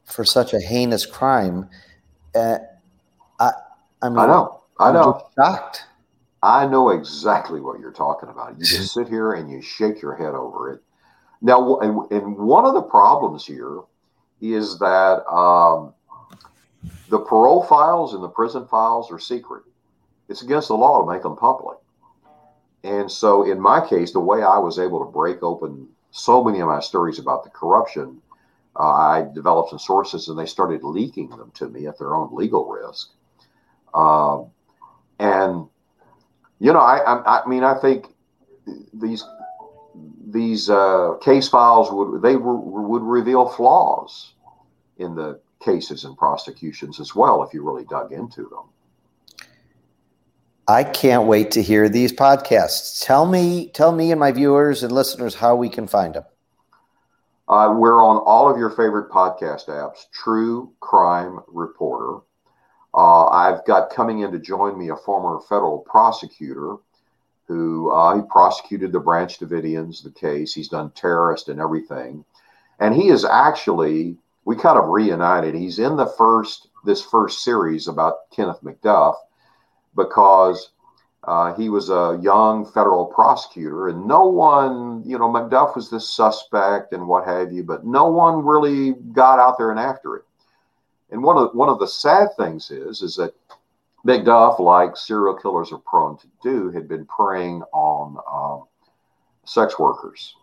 for 0.05 0.25
such 0.25 0.53
a 0.53 0.59
heinous 0.59 1.05
crime? 1.05 1.69
Uh, 2.35 2.59
I, 3.39 3.51
I 4.01 4.09
mean, 4.09 4.19
I 4.19 4.25
know. 4.27 4.61
I 4.79 4.89
I'm 4.89 4.93
know. 4.93 5.27
shocked. 5.35 5.85
I 6.41 6.65
know 6.65 6.89
exactly 6.89 7.59
what 7.59 7.79
you're 7.79 7.91
talking 7.91 8.29
about. 8.29 8.57
You 8.57 8.65
just 8.65 8.93
sit 8.93 9.07
here 9.07 9.33
and 9.33 9.51
you 9.51 9.61
shake 9.61 10.01
your 10.01 10.15
head 10.15 10.33
over 10.33 10.73
it. 10.73 10.81
Now, 11.41 11.79
and, 11.79 12.11
and 12.11 12.37
one 12.37 12.65
of 12.65 12.73
the 12.73 12.81
problems 12.81 13.45
here 13.45 13.81
is 14.41 14.79
that 14.79 15.25
um, 15.31 15.93
the 17.09 17.19
parole 17.19 17.63
files 17.63 18.13
and 18.13 18.23
the 18.23 18.29
prison 18.29 18.67
files 18.67 19.11
are 19.11 19.19
secret. 19.19 19.63
It's 20.27 20.41
against 20.41 20.67
the 20.67 20.75
law 20.75 21.01
to 21.01 21.11
make 21.11 21.23
them 21.23 21.35
public. 21.35 21.77
And 22.83 23.11
so, 23.11 23.49
in 23.49 23.59
my 23.59 23.85
case, 23.85 24.13
the 24.13 24.19
way 24.19 24.41
I 24.41 24.57
was 24.57 24.79
able 24.79 25.03
to 25.05 25.11
break 25.11 25.43
open 25.43 25.89
so 26.11 26.43
many 26.43 26.59
of 26.59 26.67
my 26.67 26.79
stories 26.79 27.19
about 27.19 27.43
the 27.43 27.49
corruption, 27.49 28.21
uh, 28.75 28.91
I 28.91 29.27
developed 29.33 29.71
some 29.71 29.79
sources 29.79 30.29
and 30.29 30.39
they 30.39 30.45
started 30.45 30.83
leaking 30.83 31.29
them 31.29 31.51
to 31.55 31.67
me 31.67 31.87
at 31.87 31.97
their 31.99 32.15
own 32.15 32.33
legal 32.33 32.65
risk. 32.65 33.09
Um, 33.93 34.51
and 35.19 35.67
you 36.59 36.73
know, 36.73 36.79
I, 36.79 36.97
I, 36.99 37.41
I 37.41 37.47
mean, 37.47 37.63
I 37.63 37.73
think 37.79 38.07
these 38.93 39.23
these 40.27 40.69
uh, 40.69 41.15
case 41.21 41.47
files 41.47 41.91
would 41.91 42.21
they 42.21 42.35
re- 42.35 42.41
would 42.43 43.01
reveal 43.01 43.47
flaws 43.47 44.33
in 44.97 45.15
the 45.15 45.39
cases 45.63 46.03
and 46.03 46.17
prosecutions 46.17 46.99
as 46.99 47.15
well 47.15 47.43
if 47.43 47.53
you 47.53 47.65
really 47.65 47.85
dug 47.85 48.11
into 48.11 48.43
them. 48.43 48.69
I 50.67 50.83
can't 50.83 51.25
wait 51.25 51.49
to 51.51 51.63
hear 51.63 51.89
these 51.89 52.13
podcasts. 52.13 53.03
Tell 53.03 53.25
me, 53.25 53.71
tell 53.71 53.91
me 53.91 54.11
and 54.11 54.19
my 54.19 54.31
viewers 54.31 54.83
and 54.83 54.91
listeners 54.91 55.33
how 55.33 55.55
we 55.55 55.67
can 55.67 55.87
find 55.87 56.13
them. 56.13 56.25
Uh, 57.47 57.73
we're 57.75 58.05
on 58.05 58.17
all 58.17 58.47
of 58.47 58.57
your 58.57 58.69
favorite 58.69 59.09
podcast 59.09 59.65
apps, 59.65 60.05
True 60.13 60.71
Crime 60.79 61.39
Reporter. 61.47 62.19
Uh, 62.93 63.27
I've 63.27 63.65
got 63.65 63.91
coming 63.91 64.19
in 64.19 64.31
to 64.31 64.39
join 64.39 64.77
me 64.77 64.89
a 64.89 64.95
former 64.95 65.39
federal 65.41 65.79
prosecutor 65.79 66.77
who 67.47 67.91
uh, 67.91 68.15
he 68.15 68.21
prosecuted 68.29 68.91
the 68.91 68.99
Branch 68.99 69.37
Davidians, 69.37 70.03
the 70.03 70.11
case. 70.11 70.53
He's 70.53 70.69
done 70.69 70.91
terrorist 70.91 71.49
and 71.49 71.59
everything, 71.59 72.25
and 72.79 72.95
he 72.95 73.09
is 73.09 73.25
actually 73.25 74.17
we 74.45 74.55
kind 74.55 74.79
of 74.79 74.89
reunited. 74.89 75.55
He's 75.55 75.79
in 75.79 75.95
the 75.95 76.11
first 76.17 76.69
this 76.85 77.03
first 77.03 77.43
series 77.43 77.87
about 77.87 78.29
Kenneth 78.31 78.61
McDuff 78.63 79.15
because 79.95 80.71
uh, 81.25 81.53
he 81.53 81.69
was 81.69 81.89
a 81.89 82.19
young 82.21 82.65
federal 82.65 83.05
prosecutor, 83.05 83.89
and 83.89 84.07
no 84.07 84.25
one, 84.25 85.03
you 85.05 85.19
know, 85.19 85.29
McDuff 85.29 85.75
was 85.75 85.89
the 85.89 85.99
suspect 85.99 86.93
and 86.93 87.07
what 87.07 87.25
have 87.25 87.51
you, 87.51 87.63
but 87.63 87.85
no 87.85 88.05
one 88.05 88.45
really 88.45 88.93
got 89.11 89.37
out 89.37 89.57
there 89.57 89.71
and 89.71 89.79
after 89.79 90.15
it. 90.15 90.23
And 91.11 91.23
one 91.23 91.37
of 91.37 91.53
one 91.53 91.69
of 91.69 91.79
the 91.79 91.87
sad 91.87 92.29
things 92.37 92.71
is 92.71 93.01
is 93.01 93.15
that 93.15 93.33
McDuff, 94.05 94.59
like 94.59 94.95
serial 94.95 95.35
killers 95.35 95.71
are 95.71 95.79
prone 95.79 96.17
to 96.17 96.27
do, 96.41 96.69
had 96.71 96.87
been 96.87 97.05
preying 97.05 97.63
on 97.73 98.17
um, 98.31 98.67
sex 99.45 99.77
workers 99.77 100.35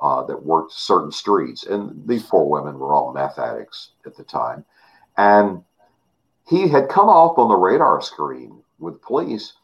uh, 0.00 0.22
that 0.24 0.42
worked 0.42 0.72
certain 0.72 1.12
streets, 1.12 1.66
and 1.66 2.06
these 2.06 2.24
four 2.24 2.48
women 2.48 2.78
were 2.78 2.94
all 2.94 3.12
meth 3.12 3.38
addicts 3.38 3.90
at 4.06 4.16
the 4.16 4.24
time, 4.24 4.64
and 5.16 5.62
he 6.48 6.68
had 6.68 6.88
come 6.88 7.08
off 7.08 7.38
on 7.38 7.48
the 7.48 7.56
radar 7.56 8.00
screen 8.00 8.62
with 8.78 9.02
police 9.02 9.54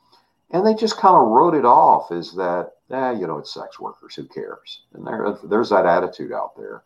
and 0.53 0.67
they 0.67 0.75
just 0.75 0.97
kind 0.97 1.17
of 1.17 1.29
wrote 1.29 1.55
it 1.55 1.65
off 1.65 2.11
as 2.11 2.33
that, 2.33 2.73
eh, 2.91 3.13
you 3.13 3.27
know, 3.27 3.39
it's 3.39 3.55
sex 3.55 3.79
workers. 3.79 4.15
Who 4.17 4.25
cares? 4.25 4.83
And 4.95 5.07
there, 5.07 5.37
there's 5.45 5.71
that 5.71 5.87
attitude 5.87 6.33
out 6.33 6.57
there. 6.57 6.83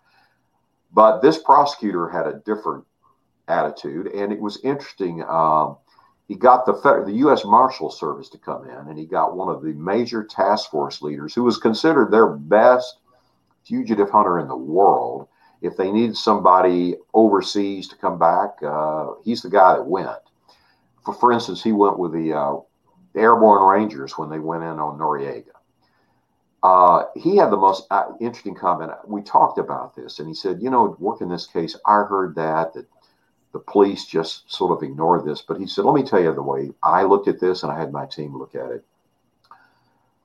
But 0.92 1.20
this 1.20 1.38
prosecutor 1.38 2.08
had 2.08 2.26
a 2.26 2.42
different 2.44 2.84
attitude, 3.48 4.06
and 4.08 4.32
it 4.32 4.40
was 4.40 4.58
interesting. 4.64 5.22
Um, 5.22 5.76
he 6.28 6.36
got 6.36 6.64
the 6.64 6.72
the 7.04 7.12
U.S. 7.18 7.44
Marshal 7.44 7.90
Service 7.90 8.28
to 8.30 8.38
come 8.38 8.64
in, 8.64 8.88
and 8.88 8.98
he 8.98 9.04
got 9.04 9.36
one 9.36 9.54
of 9.54 9.62
the 9.62 9.72
major 9.74 10.24
task 10.24 10.70
force 10.70 11.02
leaders, 11.02 11.34
who 11.34 11.42
was 11.42 11.58
considered 11.58 12.10
their 12.10 12.28
best 12.28 12.98
fugitive 13.64 14.10
hunter 14.10 14.38
in 14.38 14.48
the 14.48 14.56
world. 14.56 15.28
If 15.60 15.76
they 15.76 15.90
needed 15.90 16.16
somebody 16.16 16.96
overseas 17.14 17.88
to 17.88 17.96
come 17.96 18.18
back, 18.18 18.62
uh, 18.62 19.12
he's 19.24 19.42
the 19.42 19.50
guy 19.50 19.74
that 19.74 19.86
went. 19.86 20.10
For, 21.04 21.14
for 21.14 21.32
instance, 21.32 21.62
he 21.62 21.72
went 21.72 21.98
with 21.98 22.12
the 22.12 22.32
uh, 22.34 22.56
Airborne 23.14 23.66
Rangers 23.66 24.18
when 24.18 24.28
they 24.28 24.38
went 24.38 24.62
in 24.62 24.78
on 24.78 24.98
Noriega. 24.98 25.54
Uh, 26.62 27.04
he 27.14 27.36
had 27.36 27.50
the 27.50 27.58
most 27.58 27.86
uh, 27.90 28.06
interesting 28.20 28.54
comment. 28.54 28.90
We 29.06 29.22
talked 29.22 29.58
about 29.58 29.94
this, 29.94 30.18
and 30.18 30.26
he 30.26 30.34
said, 30.34 30.62
"You 30.62 30.70
know, 30.70 30.96
working 30.98 31.28
this 31.28 31.46
case, 31.46 31.76
I 31.86 32.04
heard 32.04 32.34
that 32.36 32.72
that 32.72 32.86
the 33.54 33.60
police 33.60 34.04
just 34.04 34.52
sort 34.52 34.76
of 34.76 34.82
ignored 34.82 35.24
this." 35.24 35.40
But 35.40 35.58
he 35.58 35.66
said, 35.66 35.86
"Let 35.86 35.94
me 35.94 36.02
tell 36.02 36.20
you 36.20 36.34
the 36.34 36.42
way 36.42 36.72
I 36.82 37.04
looked 37.04 37.28
at 37.28 37.40
this, 37.40 37.62
and 37.62 37.72
I 37.72 37.78
had 37.78 37.90
my 37.92 38.04
team 38.04 38.36
look 38.36 38.54
at 38.54 38.70
it. 38.70 38.84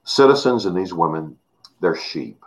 Citizens 0.04 0.66
and 0.66 0.76
these 0.76 0.94
women, 0.94 1.38
they're 1.80 1.96
sheep. 1.96 2.44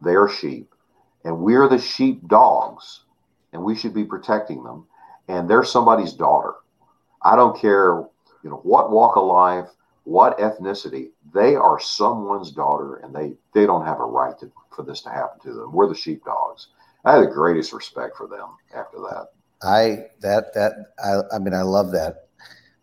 They 0.00 0.16
are 0.16 0.28
sheep, 0.28 0.74
and 1.22 1.38
we're 1.38 1.68
the 1.68 1.78
sheep 1.78 2.26
dogs, 2.26 3.04
and 3.52 3.62
we 3.62 3.76
should 3.76 3.94
be 3.94 4.04
protecting 4.04 4.64
them. 4.64 4.86
And 5.28 5.48
they're 5.48 5.64
somebody's 5.64 6.12
daughter. 6.12 6.54
I 7.22 7.36
don't 7.36 7.56
care 7.56 8.04
you 8.44 8.50
know 8.50 8.60
what 8.62 8.92
walk 8.92 9.16
of 9.16 9.24
life 9.24 9.70
what 10.04 10.38
ethnicity 10.38 11.08
they 11.32 11.56
are 11.56 11.80
someone's 11.80 12.52
daughter 12.52 12.96
and 12.96 13.14
they 13.14 13.32
they 13.54 13.66
don't 13.66 13.86
have 13.86 13.98
a 13.98 14.04
right 14.04 14.38
to, 14.38 14.52
for 14.76 14.82
this 14.84 15.00
to 15.00 15.08
happen 15.08 15.40
to 15.40 15.52
them 15.54 15.72
we're 15.72 15.88
the 15.88 15.94
sheep 15.94 16.22
dogs. 16.24 16.68
i 17.04 17.12
had 17.12 17.22
the 17.22 17.32
greatest 17.32 17.72
respect 17.72 18.16
for 18.16 18.28
them 18.28 18.50
after 18.74 18.98
that 18.98 19.28
I 19.64 20.06
that 20.20 20.54
that 20.54 20.74
I, 21.02 21.34
I 21.34 21.38
mean 21.38 21.54
I 21.54 21.62
love 21.62 21.92
that. 21.92 22.28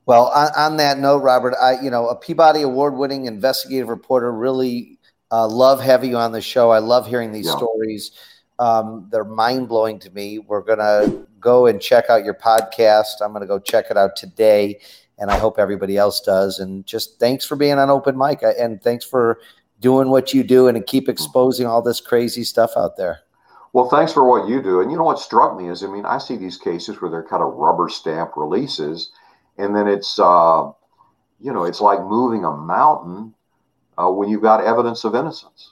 Well, 0.05 0.27
on, 0.27 0.49
on 0.57 0.77
that 0.77 0.97
note, 0.99 1.19
Robert, 1.19 1.53
I 1.61 1.79
you 1.81 1.89
know 1.89 2.07
a 2.07 2.15
Peabody 2.15 2.63
Award-winning 2.63 3.25
investigative 3.25 3.87
reporter. 3.87 4.31
Really 4.31 4.99
uh, 5.31 5.47
love 5.47 5.79
having 5.81 6.09
you 6.09 6.17
on 6.17 6.31
the 6.31 6.41
show. 6.41 6.71
I 6.71 6.79
love 6.79 7.07
hearing 7.07 7.31
these 7.31 7.45
Yeah. 7.45 7.57
stories. 7.57 8.11
Um, 8.59 9.07
they're 9.11 9.23
mind 9.23 9.69
blowing 9.69 9.99
to 9.99 10.09
me. 10.11 10.39
We're 10.39 10.61
gonna 10.61 11.25
go 11.39 11.67
and 11.67 11.79
check 11.81 12.09
out 12.09 12.25
your 12.25 12.33
podcast. 12.35 13.21
I'm 13.21 13.33
gonna 13.33 13.47
go 13.47 13.59
check 13.59 13.85
it 13.89 13.97
out 13.97 14.15
today, 14.15 14.79
and 15.17 15.31
I 15.31 15.37
hope 15.37 15.57
everybody 15.57 15.97
else 15.97 16.19
does. 16.21 16.59
And 16.59 16.85
just 16.85 17.19
thanks 17.19 17.45
for 17.45 17.55
being 17.55 17.79
on 17.79 17.89
Open 17.89 18.17
Mic, 18.17 18.43
and 18.43 18.81
thanks 18.81 19.05
for 19.05 19.39
doing 19.79 20.09
what 20.09 20.33
you 20.33 20.43
do 20.43 20.67
and 20.67 20.85
keep 20.85 21.09
exposing 21.09 21.65
all 21.65 21.81
this 21.81 21.99
crazy 21.99 22.43
stuff 22.43 22.71
out 22.77 22.97
there. 22.97 23.21
Well, 23.73 23.89
thanks 23.89 24.11
for 24.11 24.23
what 24.27 24.49
you 24.49 24.61
do. 24.61 24.81
And 24.81 24.91
you 24.91 24.97
know 24.97 25.03
what 25.03 25.19
struck 25.19 25.57
me 25.57 25.69
is, 25.69 25.83
I 25.83 25.87
mean, 25.87 26.05
I 26.05 26.17
see 26.17 26.35
these 26.35 26.57
cases 26.57 27.01
where 27.01 27.09
they're 27.09 27.23
kind 27.23 27.41
of 27.41 27.53
rubber 27.53 27.87
stamp 27.89 28.31
releases, 28.35 29.11
and 29.57 29.75
then 29.75 29.87
it's, 29.87 30.19
uh, 30.19 30.69
you 31.39 31.53
know, 31.53 31.63
it's 31.63 31.79
like 31.81 32.01
moving 32.03 32.43
a 32.43 32.51
mountain 32.51 33.33
uh, 33.97 34.09
when 34.09 34.29
you've 34.29 34.41
got 34.41 34.63
evidence 34.63 35.03
of 35.03 35.15
innocence. 35.15 35.71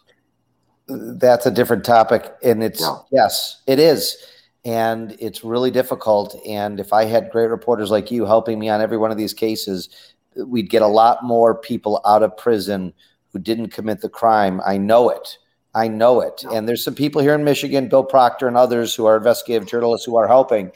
that's 0.87 1.45
a 1.45 1.51
different 1.51 1.83
topic 1.85 2.33
and 2.41 2.63
it's 2.63 2.81
Yeah. 2.81 2.97
yes 3.11 3.61
it 3.67 3.77
is 3.77 4.17
and 4.65 5.15
it's 5.19 5.43
really 5.43 5.69
difficult 5.69 6.35
and 6.47 6.79
if 6.79 6.91
i 6.93 7.05
had 7.05 7.29
great 7.29 7.51
reporters 7.51 7.91
like 7.91 8.09
you 8.09 8.25
helping 8.25 8.57
me 8.57 8.69
on 8.69 8.81
every 8.81 8.97
one 8.97 9.11
of 9.11 9.17
these 9.17 9.31
cases 9.33 9.89
we'd 10.35 10.67
get 10.67 10.81
a 10.81 10.87
lot 10.87 11.23
more 11.23 11.53
people 11.53 12.01
out 12.07 12.23
of 12.23 12.35
prison 12.37 12.91
who 13.31 13.37
didn't 13.37 13.67
commit 13.69 14.01
the 14.01 14.09
crime 14.09 14.59
i 14.65 14.77
know 14.79 15.09
it 15.09 15.37
i 15.75 15.87
know 15.87 16.21
it 16.21 16.43
and 16.51 16.67
there's 16.67 16.83
some 16.83 16.95
people 16.95 17.21
here 17.21 17.35
in 17.35 17.43
michigan 17.43 17.87
bill 17.87 18.03
proctor 18.03 18.47
and 18.47 18.57
others 18.57 18.95
who 18.95 19.05
are 19.05 19.17
investigative 19.17 19.67
journalists 19.67 20.05
who 20.05 20.17
are 20.17 20.27
helping 20.27 20.71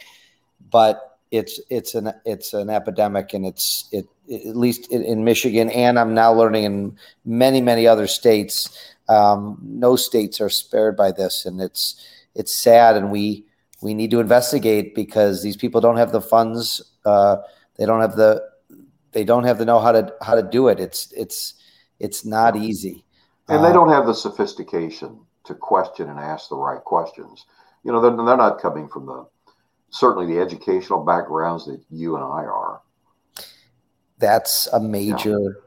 but 0.70 1.18
it's 1.30 1.60
it's 1.70 1.94
an 1.94 2.12
it's 2.24 2.52
an 2.54 2.70
epidemic 2.70 3.34
and 3.34 3.44
it's 3.44 3.88
it 3.92 4.06
at 4.32 4.56
least 4.56 4.90
in, 4.90 5.24
michigan 5.24 5.68
and 5.70 5.98
i'm 5.98 6.14
now 6.14 6.32
learning 6.32 6.64
in 6.64 6.96
many 7.24 7.60
many 7.60 7.86
other 7.86 8.06
states 8.06 8.94
um, 9.08 9.58
no 9.62 9.96
states 9.96 10.40
are 10.40 10.48
spared 10.48 10.96
by 10.96 11.12
this, 11.12 11.46
and 11.46 11.60
it's 11.60 12.02
it's 12.34 12.52
sad, 12.52 12.96
and 12.96 13.10
we 13.10 13.44
we 13.82 13.94
need 13.94 14.10
to 14.12 14.20
investigate 14.20 14.94
because 14.94 15.42
these 15.42 15.56
people 15.56 15.80
don't 15.80 15.98
have 15.98 16.12
the 16.12 16.20
funds. 16.20 16.82
Uh, 17.04 17.36
they 17.76 17.86
don't 17.86 18.00
have 18.00 18.16
the 18.16 18.42
they 19.12 19.24
don't 19.24 19.44
have 19.44 19.58
to 19.58 19.64
know 19.64 19.78
how 19.78 19.92
to 19.92 20.12
how 20.22 20.34
to 20.34 20.42
do 20.42 20.68
it. 20.68 20.80
It's 20.80 21.12
it's 21.12 21.54
it's 22.00 22.24
not 22.24 22.56
easy. 22.56 23.04
And 23.48 23.62
they 23.64 23.68
Uh, 23.70 23.72
don't 23.72 23.90
have 23.90 24.06
the 24.06 24.14
sophistication 24.14 25.20
to 25.44 25.54
question 25.54 26.08
and 26.08 26.18
ask 26.18 26.48
the 26.48 26.56
right 26.56 26.82
questions. 26.82 27.44
You 27.82 27.92
know, 27.92 28.00
they're, 28.00 28.16
they're 28.16 28.36
not 28.36 28.58
coming 28.58 28.88
from 28.88 29.06
the 29.06 29.26
certainly 29.90 30.26
the 30.26 30.40
educational 30.40 31.04
backgrounds 31.04 31.66
that 31.66 31.80
you 31.90 32.16
and 32.16 32.24
I 32.24 32.44
are. 32.46 32.80
That's 34.18 34.66
a 34.68 34.80
major 34.80 35.62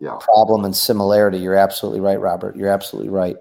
Yeah. 0.00 0.18
problem 0.20 0.64
and 0.64 0.76
similarity. 0.76 1.38
You're 1.38 1.54
absolutely 1.54 2.00
right, 2.00 2.20
Robert. 2.20 2.56
You're 2.56 2.68
absolutely 2.70 3.10
right. 3.10 3.36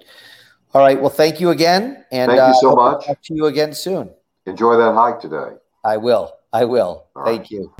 All 0.73 0.81
right. 0.81 0.99
Well, 0.99 1.09
thank 1.09 1.39
you 1.41 1.49
again, 1.49 2.05
and 2.11 2.29
Thank 2.29 2.37
you 2.37 2.43
uh, 2.43 2.53
so 2.53 2.69
to 2.71 2.75
much. 2.75 3.05
Talk 3.05 3.21
to 3.23 3.33
you 3.33 3.45
again 3.47 3.73
soon. 3.73 4.11
Enjoy 4.45 4.77
that 4.77 4.93
hike 4.93 5.19
today. 5.19 5.55
I 5.83 5.97
will. 5.97 6.33
I 6.53 6.65
will. 6.65 7.07
All 7.15 7.25
Thank 7.25 7.41
right. 7.41 7.51
you. 7.51 7.73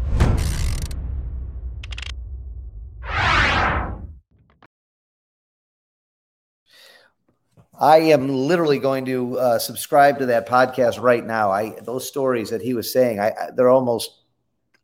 I 7.79 7.97
am 7.97 8.27
literally 8.27 8.77
going 8.77 9.05
to 9.05 9.39
uh, 9.39 9.59
subscribe 9.59 10.19
to 10.19 10.25
that 10.27 10.47
podcast 10.47 11.01
right 11.01 11.25
now. 11.25 11.49
I 11.49 11.79
those 11.81 12.07
stories 12.07 12.49
that 12.49 12.61
he 12.61 12.73
was 12.73 12.91
saying, 12.91 13.19
I, 13.19 13.29
I 13.29 13.51
they're 13.55 13.69
almost. 13.69 14.11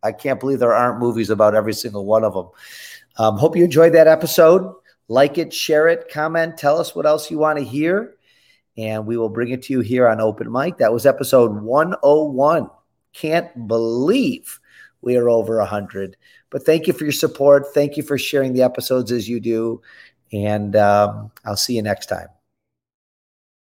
I 0.02 0.12
can't 0.12 0.40
believe 0.40 0.60
there 0.60 0.74
aren't 0.74 1.00
movies 1.00 1.32
about 1.32 1.56
every 1.56 1.74
single 1.74 2.06
one 2.06 2.24
of 2.24 2.34
them. 2.34 2.50
Um, 3.18 3.38
hope 3.38 3.58
you 3.58 3.64
enjoyed 3.64 3.94
that 3.94 4.08
episode. 4.08 4.72
Like 5.08 5.38
it, 5.38 5.54
share 5.54 5.88
it, 5.88 6.10
comment, 6.12 6.58
tell 6.58 6.80
us 6.80 6.96
what 6.96 7.06
else 7.06 7.30
you 7.30 7.38
want 7.38 7.60
to 7.60 7.66
hear, 7.66 8.16
and 8.78 9.06
we 9.06 9.18
will 9.18 9.30
bring 9.30 9.50
it 9.50 9.64
to 9.64 9.74
you 9.74 9.82
here 9.82 10.08
on 10.08 10.22
Open 10.22 10.52
Mic. 10.52 10.78
That 10.78 10.94
was 10.94 11.06
episode 11.06 11.62
101. 11.62 12.70
Can't 13.14 13.68
believe 13.68 14.60
we 15.02 15.18
are 15.18 15.30
over 15.30 15.58
100. 15.58 16.18
But 16.50 16.66
thank 16.66 16.88
you 16.88 16.94
for 16.94 17.04
your 17.04 17.14
support. 17.14 17.74
Thank 17.74 17.98
you 17.98 18.04
for 18.04 18.18
sharing 18.18 18.54
the 18.54 18.64
episodes 18.64 19.12
as 19.12 19.30
you 19.30 19.40
do. 19.40 19.82
And 20.34 20.76
um, 20.76 21.32
I'll 21.46 21.58
see 21.58 21.76
you 21.76 21.82
next 21.82 22.08
time. 22.08 22.28